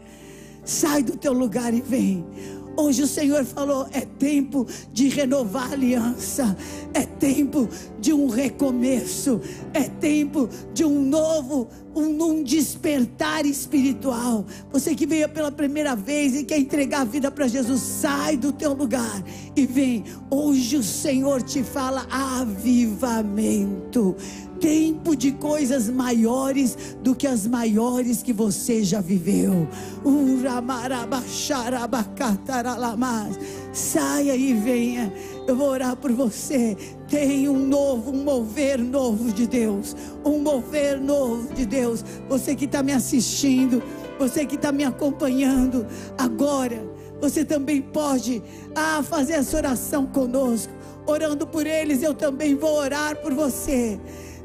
Sai 0.66 1.04
do 1.04 1.16
teu 1.16 1.34
lugar 1.34 1.72
e 1.72 1.80
vem. 1.80 2.26
Hoje 2.80 3.02
o 3.02 3.08
Senhor 3.08 3.44
falou: 3.44 3.88
é 3.92 4.02
tempo 4.02 4.68
de 4.94 5.10
renovar 5.10 5.72
a 5.72 5.74
aliança, 5.74 6.56
é 6.94 7.02
tempo 7.02 7.68
de 8.00 8.14
um 8.14 8.30
recomeço, 8.30 9.42
é 9.74 9.86
tempo 9.86 10.48
de 10.76 10.86
um 10.86 11.02
novo, 11.02 11.68
um, 11.96 12.24
um 12.24 12.44
despertar 12.44 13.48
espiritual. 13.48 14.46
Você 14.72 14.94
que 14.94 15.08
veio 15.08 15.28
pela 15.28 15.52
primeira 15.52 15.96
vez 15.96 16.36
e 16.36 16.44
quer 16.44 16.60
entregar 16.60 17.02
a 17.02 17.06
vida 17.06 17.32
para 17.32 17.48
Jesus, 17.48 17.82
sai 17.82 18.38
do 18.38 18.54
teu 18.54 18.74
lugar 18.74 19.24
e 19.56 19.66
vem. 19.66 20.04
Hoje 20.30 20.78
o 20.78 20.84
Senhor 20.84 21.42
te 21.42 21.64
fala 21.64 22.06
avivamento 22.12 24.16
tempo 24.60 25.16
de 25.16 25.32
coisas 25.32 25.90
maiores 25.90 26.98
do 27.02 27.16
que 27.16 27.28
as 27.28 27.48
maiores 27.48 28.22
que 28.22 28.34
você 28.34 28.84
já 28.84 29.02
viveu. 29.02 29.68
Saia 33.74 34.36
e 34.36 34.54
venha. 34.54 35.14
Eu 35.48 35.56
vou 35.56 35.70
orar 35.70 35.96
por 35.96 36.12
você. 36.12 36.76
Tem 37.08 37.48
um 37.48 37.68
novo, 37.68 38.12
um 38.12 38.24
mover 38.24 38.80
novo 38.80 39.32
de 39.32 39.48
Deus. 39.48 39.96
Um 40.26 40.40
mover 40.40 41.00
novo 41.00 41.54
de 41.54 41.66
Deus. 41.66 42.04
Você 42.28 42.56
que 42.56 42.66
está 42.66 42.82
me 42.82 42.92
assistindo, 42.92 43.82
você 44.20 44.46
que 44.46 44.56
está 44.56 44.72
me 44.72 44.84
acompanhando 44.84 45.86
agora, 46.18 46.84
você 47.22 47.46
também 47.46 47.82
pode 47.82 48.42
ah, 48.76 49.02
fazer 49.04 49.34
essa 49.34 49.58
oração 49.58 50.06
conosco. 50.06 50.74
Orando 51.06 51.48
por 51.48 51.66
eles, 51.66 52.04
eu 52.04 52.14
também 52.14 52.56
vou 52.56 52.76
orar 52.76 53.16
por 53.18 53.34
você. 53.34 54.00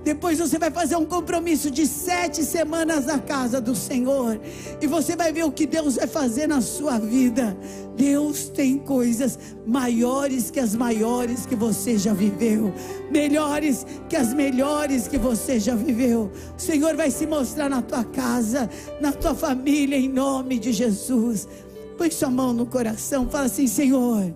Depois 0.04 0.38
você 0.38 0.58
vai 0.58 0.70
fazer 0.70 0.96
um 0.96 1.04
compromisso 1.04 1.70
de 1.70 1.86
sete 1.86 2.42
semanas 2.42 3.06
na 3.06 3.18
casa 3.20 3.60
do 3.60 3.74
Senhor. 3.74 4.40
E 4.80 4.86
você 4.86 5.14
vai 5.14 5.32
ver 5.32 5.44
o 5.44 5.52
que 5.52 5.64
Deus 5.64 5.96
vai 5.96 6.08
fazer 6.08 6.48
na 6.48 6.60
sua 6.60 6.98
vida. 6.98 7.56
Deus 7.96 8.48
tem 8.48 8.78
coisas 8.78 9.38
maiores 9.64 10.50
que 10.50 10.58
as 10.58 10.74
maiores 10.74 11.46
que 11.46 11.54
você 11.54 11.96
já 11.96 12.12
viveu. 12.12 12.74
Melhores 13.12 13.86
que 14.08 14.16
as 14.16 14.34
melhores 14.34 15.06
que 15.06 15.18
você 15.18 15.60
já 15.60 15.76
viveu. 15.76 16.32
O 16.58 16.60
Senhor 16.60 16.96
vai 16.96 17.10
se 17.10 17.26
mostrar 17.26 17.68
na 17.68 17.80
tua 17.80 18.02
casa, 18.02 18.68
na 19.00 19.12
tua 19.12 19.34
família, 19.34 19.96
em 19.96 20.08
nome 20.08 20.58
de 20.58 20.72
Jesus. 20.72 21.46
Põe 21.96 22.10
sua 22.10 22.30
mão 22.30 22.52
no 22.52 22.66
coração. 22.66 23.28
Fala 23.28 23.44
assim: 23.44 23.68
Senhor, 23.68 24.34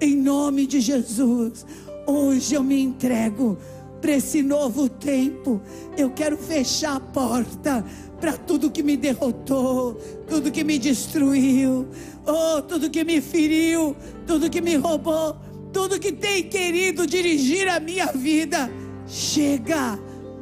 em 0.00 0.16
nome 0.16 0.66
de 0.66 0.80
Jesus. 0.80 1.64
Hoje 2.06 2.54
eu 2.54 2.64
me 2.64 2.80
entrego 2.80 3.56
para 4.02 4.12
esse 4.12 4.42
novo 4.42 4.88
tempo. 4.88 5.62
Eu 5.96 6.10
quero 6.10 6.36
fechar 6.36 6.96
a 6.96 7.00
porta 7.00 7.84
para 8.20 8.32
tudo 8.32 8.70
que 8.70 8.82
me 8.82 8.96
derrotou, 8.96 9.94
tudo 10.28 10.50
que 10.50 10.62
me 10.62 10.78
destruiu, 10.78 11.88
oh, 12.26 12.60
tudo 12.62 12.90
que 12.90 13.04
me 13.04 13.20
feriu, 13.20 13.96
tudo 14.26 14.50
que 14.50 14.60
me 14.60 14.76
roubou, 14.76 15.36
tudo 15.72 15.98
que 15.98 16.12
tem 16.12 16.42
querido 16.42 17.06
dirigir 17.06 17.68
a 17.68 17.80
minha 17.80 18.06
vida. 18.06 18.70
Chega, 19.06 19.98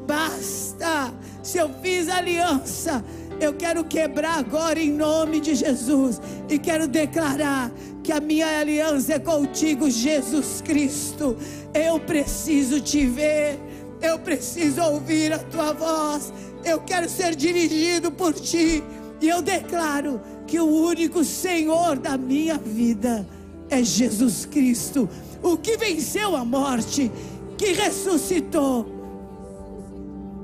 basta. 0.07 1.15
Se 1.43 1.59
eu 1.59 1.71
fiz 1.83 2.09
aliança, 2.09 3.05
eu 3.41 3.55
quero 3.55 3.83
quebrar 3.85 4.39
agora 4.39 4.79
em 4.79 4.93
nome 4.93 5.41
de 5.41 5.55
Jesus 5.55 6.21
e 6.49 6.59
quero 6.59 6.87
declarar 6.87 7.73
que 8.11 8.15
a 8.15 8.21
minha 8.21 8.59
aliança 8.59 9.13
é 9.13 9.19
contigo, 9.21 9.89
Jesus 9.89 10.61
Cristo. 10.61 11.37
Eu 11.73 12.01
preciso 12.01 12.81
te 12.81 13.07
ver, 13.07 13.57
eu 14.03 14.19
preciso 14.19 14.83
ouvir 14.83 15.33
a 15.33 15.39
tua 15.39 15.73
voz. 15.73 16.33
Eu 16.65 16.81
quero 16.81 17.09
ser 17.09 17.37
dirigido 17.37 18.11
por 18.11 18.35
ti. 18.35 18.83
E 19.21 19.29
eu 19.29 19.41
declaro 19.41 20.21
que 20.45 20.59
o 20.59 20.67
único 20.67 21.23
Senhor 21.23 22.01
da 22.01 22.19
minha 22.19 22.59
vida 22.59 23.25
é 23.69 23.81
Jesus 23.85 24.45
Cristo, 24.45 25.09
o 25.41 25.57
que 25.57 25.77
venceu 25.77 26.35
a 26.35 26.45
morte, 26.45 27.13
que 27.57 27.75
ressuscitou 27.75 28.87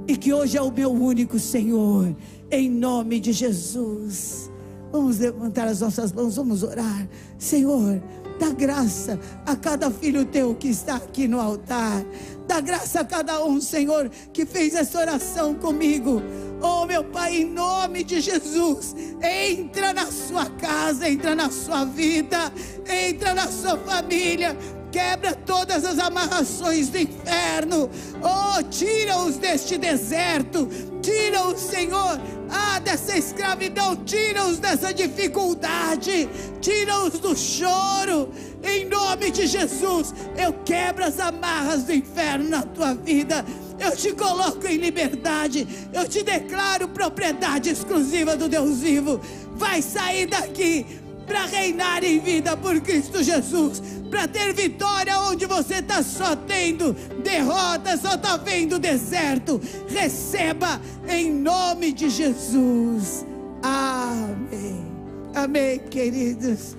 e 0.07 0.17
que 0.17 0.33
hoje 0.33 0.57
é 0.57 0.63
o 0.63 0.71
meu 0.71 0.93
único 0.93 1.37
Senhor, 1.41 2.15
em 2.49 2.71
nome 2.71 3.19
de 3.19 3.33
Jesus. 3.33 4.53
Vamos 4.93 5.19
levantar 5.19 5.69
as 5.69 5.81
nossas 5.81 6.13
mãos, 6.13 6.37
vamos 6.37 6.63
orar. 6.63 7.09
Senhor, 7.39 8.01
Dá 8.39 8.51
graça 8.51 9.19
a 9.47 9.57
cada 9.57 9.91
filho 9.91 10.25
teu 10.25 10.55
que 10.55 10.69
está 10.69 10.97
aqui 10.97 11.27
no 11.27 11.41
altar. 11.41 12.05
Dá 12.47 12.61
graça 12.61 13.01
a 13.01 13.05
cada 13.05 13.43
um, 13.45 13.61
Senhor, 13.61 14.11
que 14.33 14.45
fez 14.45 14.75
essa 14.75 14.99
oração 14.99 15.55
comigo. 15.55 16.23
Oh, 16.61 16.87
meu 16.87 17.03
Pai, 17.03 17.39
em 17.39 17.45
nome 17.45 18.05
de 18.05 18.21
Jesus, 18.21 18.95
entra 19.23 19.93
na 19.93 20.07
sua 20.07 20.47
casa, 20.51 21.09
entra 21.09 21.35
na 21.35 21.51
sua 21.51 21.85
vida, 21.85 22.53
entra 22.87 23.35
na 23.35 23.49
sua 23.49 23.79
família, 23.79 24.57
quebra 24.93 25.35
todas 25.35 25.85
as 25.85 25.99
amarrações 25.99 26.89
do 26.91 26.99
inferno. 26.99 27.91
Oh, 28.23 28.63
tira-os 28.65 29.39
deste 29.39 29.79
deserto, 29.79 30.69
tira-os, 31.07 31.61
Senhor, 31.61 32.21
ah, 32.51 32.81
dessa 32.81 33.17
escravidão, 33.17 33.95
tira-os 33.95 34.59
dessa 34.59 34.93
dificuldade, 34.93 36.29
tira-os 36.61 37.21
do 37.21 37.37
choro. 37.37 38.29
Em 38.65 38.87
nome 38.87 39.31
de 39.31 39.47
Jesus, 39.47 40.13
eu 40.37 40.53
quebro 40.65 41.05
as 41.05 41.21
amarras 41.21 41.85
do 41.85 41.95
inferno 41.95 42.49
na 42.49 42.63
tua 42.63 42.93
vida. 42.93 43.45
Eu 43.79 43.97
te 43.97 44.13
coloco 44.13 44.67
em 44.67 44.79
liberdade. 44.79 45.69
Eu 45.93 46.09
te 46.09 46.25
declaro 46.25 46.89
propriedade 46.89 47.71
exclusiva 47.71 48.37
do 48.37 48.49
Deus 48.49 48.81
vivo. 48.81 49.21
Vai 49.55 49.81
sair 49.83 50.27
daqui 50.27 50.85
para 51.27 51.45
reinar 51.47 52.05
em 52.05 52.21
vida 52.21 52.57
por 52.57 52.81
Cristo 52.81 53.23
Jesus, 53.23 53.83
para 54.11 54.29
ter 54.29 54.53
vitória 54.53 55.19
onde 55.21 55.45
você 55.47 55.77
está 55.77 56.03
só 56.03 56.37
tendo 56.37 56.93
derrota, 57.23 57.97
só 57.97 58.15
está 58.15 58.37
vendo 58.37 58.79
deserto. 58.79 59.61
Receba 59.89 60.81
em 61.09 61.33
nome 61.33 61.93
de 61.93 62.09
Jesus. 62.09 63.27
Amém. 63.63 64.87
Amém, 65.35 65.79
queridos. 65.91 66.77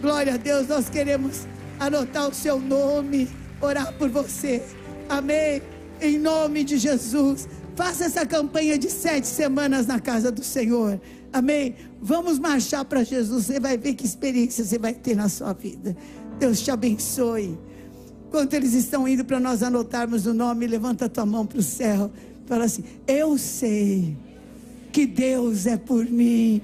Glória 0.00 0.34
a 0.34 0.36
Deus, 0.36 0.66
nós 0.66 0.88
queremos 0.88 1.46
anotar 1.78 2.28
o 2.28 2.34
seu 2.34 2.58
nome, 2.58 3.28
orar 3.60 3.92
por 3.94 4.08
você. 4.08 4.62
Amém. 5.08 5.62
Em 6.00 6.18
nome 6.18 6.64
de 6.64 6.78
Jesus. 6.78 7.46
Faça 7.76 8.04
essa 8.04 8.26
campanha 8.26 8.78
de 8.78 8.90
sete 8.90 9.26
semanas 9.26 9.86
na 9.86 10.00
casa 10.00 10.30
do 10.30 10.42
Senhor. 10.42 11.00
Amém? 11.32 11.76
Vamos 12.00 12.38
marchar 12.38 12.84
para 12.84 13.04
Jesus. 13.04 13.46
Você 13.46 13.60
vai 13.60 13.76
ver 13.78 13.94
que 13.94 14.04
experiência 14.04 14.64
você 14.64 14.78
vai 14.78 14.94
ter 14.94 15.14
na 15.14 15.28
sua 15.28 15.52
vida. 15.52 15.96
Deus 16.38 16.60
te 16.60 16.70
abençoe. 16.70 17.58
Enquanto 18.28 18.54
eles 18.54 18.74
estão 18.74 19.06
indo 19.06 19.24
para 19.24 19.40
nós 19.40 19.62
anotarmos 19.62 20.26
o 20.26 20.34
nome, 20.34 20.66
levanta 20.66 21.06
a 21.06 21.08
tua 21.08 21.26
mão 21.26 21.46
para 21.46 21.58
o 21.58 21.62
céu. 21.62 22.10
Fala 22.46 22.64
assim: 22.64 22.84
Eu 23.06 23.38
sei 23.38 24.16
que 24.92 25.06
Deus 25.06 25.66
é 25.66 25.76
por 25.76 26.04
mim. 26.04 26.60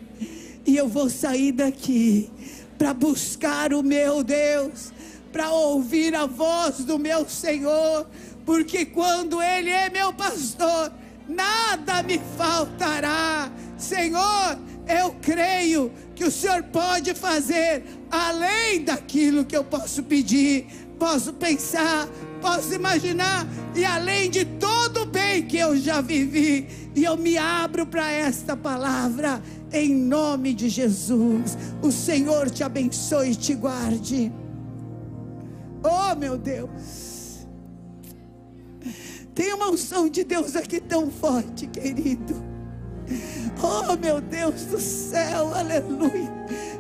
E 0.67 0.77
eu 0.77 0.89
vou 0.89 1.09
sair 1.09 1.53
daqui 1.53 2.29
para 2.77 2.93
buscar 2.93 3.73
o 3.73 3.83
meu 3.83 4.23
Deus, 4.23 4.93
para 5.33 5.51
ouvir 5.51 6.15
a 6.15 6.27
voz 6.27 6.85
do 6.85 6.99
meu 6.99 7.29
Senhor, 7.29 8.09
porque 8.45 8.85
quando 8.85 9.41
Ele 9.41 9.71
é 9.71 9.89
meu 9.89 10.13
pastor, 10.13 10.93
nada 11.29 12.03
me 12.03 12.21
faltará. 12.37 13.51
Senhor, 13.77 14.59
eu 14.89 15.15
creio 15.21 15.93
que 16.15 16.25
o 16.25 16.31
Senhor 16.31 16.63
pode 16.65 17.15
fazer 17.15 17.85
além 18.11 18.85
daquilo 18.85 19.45
que 19.45 19.57
eu 19.57 19.65
posso 19.65 20.03
pedir, 20.03 20.67
posso 20.99 21.33
pensar, 21.35 22.09
posso 22.41 22.73
imaginar, 22.73 23.47
e 23.75 23.85
além 23.85 24.31
de 24.31 24.45
todo 24.45 25.03
o 25.03 25.07
bem 25.07 25.47
que 25.47 25.59
eu 25.59 25.77
já 25.77 26.01
vivi, 26.01 26.67
e 26.95 27.05
eu 27.05 27.17
me 27.17 27.37
abro 27.37 27.87
para 27.87 28.11
esta 28.11 28.57
palavra, 28.57 29.43
em 29.73 29.95
nome 29.95 30.55
de 30.55 30.69
Jesus. 30.69 31.59
O 31.83 31.93
Senhor 31.93 32.49
te 32.49 32.65
abençoe 32.65 33.33
e 33.33 33.37
te 33.37 33.55
guarde. 33.55 34.33
Oh, 35.83 36.17
meu 36.17 36.39
Deus. 36.39 37.47
Tem 39.35 39.53
uma 39.53 39.71
unção 39.71 40.09
de 40.09 40.25
Deus 40.25 40.57
aqui 40.57 40.81
tão 40.81 41.11
forte, 41.11 41.67
querido. 41.67 42.46
Oh, 43.63 43.97
meu 43.97 44.21
Deus 44.21 44.63
do 44.65 44.81
céu, 44.81 45.55
aleluia. 45.55 46.33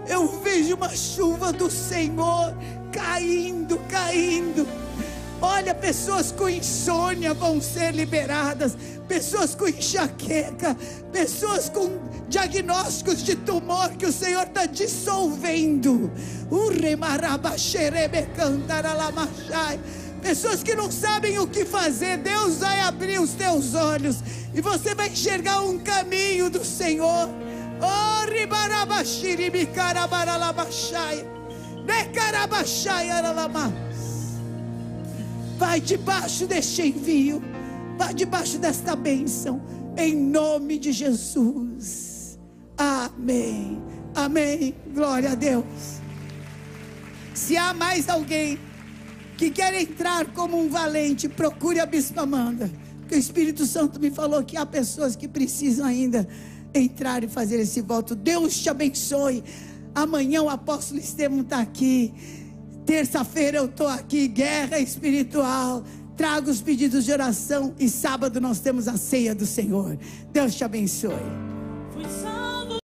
Eu 0.09 0.29
vejo 0.43 0.75
uma 0.75 0.95
chuva 0.95 1.53
do 1.53 1.71
Senhor 1.71 2.55
caindo, 2.93 3.79
caindo. 3.89 4.67
Olha, 5.41 5.75
pessoas 5.75 6.33
com 6.33 6.49
insônia 6.49 7.35
vão 7.35 7.61
ser 7.61 7.93
liberadas, 7.93 8.77
pessoas 9.07 9.55
com 9.55 9.69
enxaqueca, 9.69 10.77
pessoas 11.13 11.69
com 11.69 11.91
diagnósticos 12.29 13.23
de 13.23 13.37
tumor 13.37 13.91
que 13.91 14.07
o 14.07 14.13
Senhor 14.13 14.45
está 14.45 14.67
dissolvendo. 14.67 16.11
Pessoas 20.23 20.63
que 20.63 20.75
não 20.75 20.91
sabem 20.91 21.39
o 21.39 21.47
que 21.47 21.65
fazer, 21.65 22.19
Deus 22.19 22.59
vai 22.59 22.81
abrir 22.81 23.21
os 23.21 23.33
teus 23.33 23.75
olhos 23.75 24.17
e 24.55 24.61
você 24.61 24.95
vai 24.95 25.09
enxergar 25.09 25.61
um 25.61 25.79
caminho 25.79 26.51
do 26.51 26.65
Senhor. 26.65 27.29
Oh, 27.81 28.27
Vai 35.59 35.81
debaixo 35.81 36.47
deste 36.47 36.83
envio. 36.83 37.43
Vai 37.97 38.13
debaixo 38.13 38.59
desta 38.59 38.95
bênção. 38.95 39.63
Em 39.97 40.15
nome 40.15 40.79
de 40.79 40.93
Jesus. 40.93 42.39
Amém. 42.77 43.83
Amém. 44.15 44.75
Glória 44.93 45.33
a 45.33 45.35
Deus. 45.35 45.65
Se 47.35 47.57
há 47.57 47.73
mais 47.73 48.09
alguém 48.09 48.59
que 49.37 49.51
quer 49.51 49.75
entrar 49.75 50.27
como 50.33 50.59
um 50.59 50.69
valente, 50.69 51.29
procure 51.29 51.79
a 51.79 51.87
Bispa 51.87 52.23
Amanda. 52.23 52.71
Porque 53.01 53.15
o 53.15 53.19
Espírito 53.19 53.67
Santo 53.67 54.01
me 54.01 54.11
falou 54.11 54.43
que 54.43 54.57
há 54.57 54.67
pessoas 54.67 55.15
que 55.15 55.29
precisam 55.29 55.87
ainda 55.87 56.27
entrar 56.75 57.23
e 57.23 57.29
fazer 57.29 57.61
esse 57.61 57.81
voto. 57.81 58.15
Deus 58.15 58.59
te 58.59 58.69
abençoe. 58.69 59.45
Amanhã 59.95 60.43
o 60.43 60.49
apóstolo 60.49 61.01
Estevam 61.01 61.41
está 61.41 61.61
aqui. 61.61 62.13
Terça-feira 62.85 63.59
eu 63.59 63.67
estou 63.67 63.87
aqui, 63.87 64.27
guerra 64.27 64.79
espiritual. 64.79 65.85
Trago 66.17 66.51
os 66.51 66.63
pedidos 66.63 67.05
de 67.05 67.13
oração 67.13 67.75
e 67.79 67.89
sábado 67.89 68.41
nós 68.41 68.59
temos 68.61 68.89
a 68.89 68.97
ceia 68.97 69.35
do 69.35 69.45
Senhor. 69.45 69.99
Deus 70.33 70.55
te 70.55 70.65
abençoe. 70.65 71.13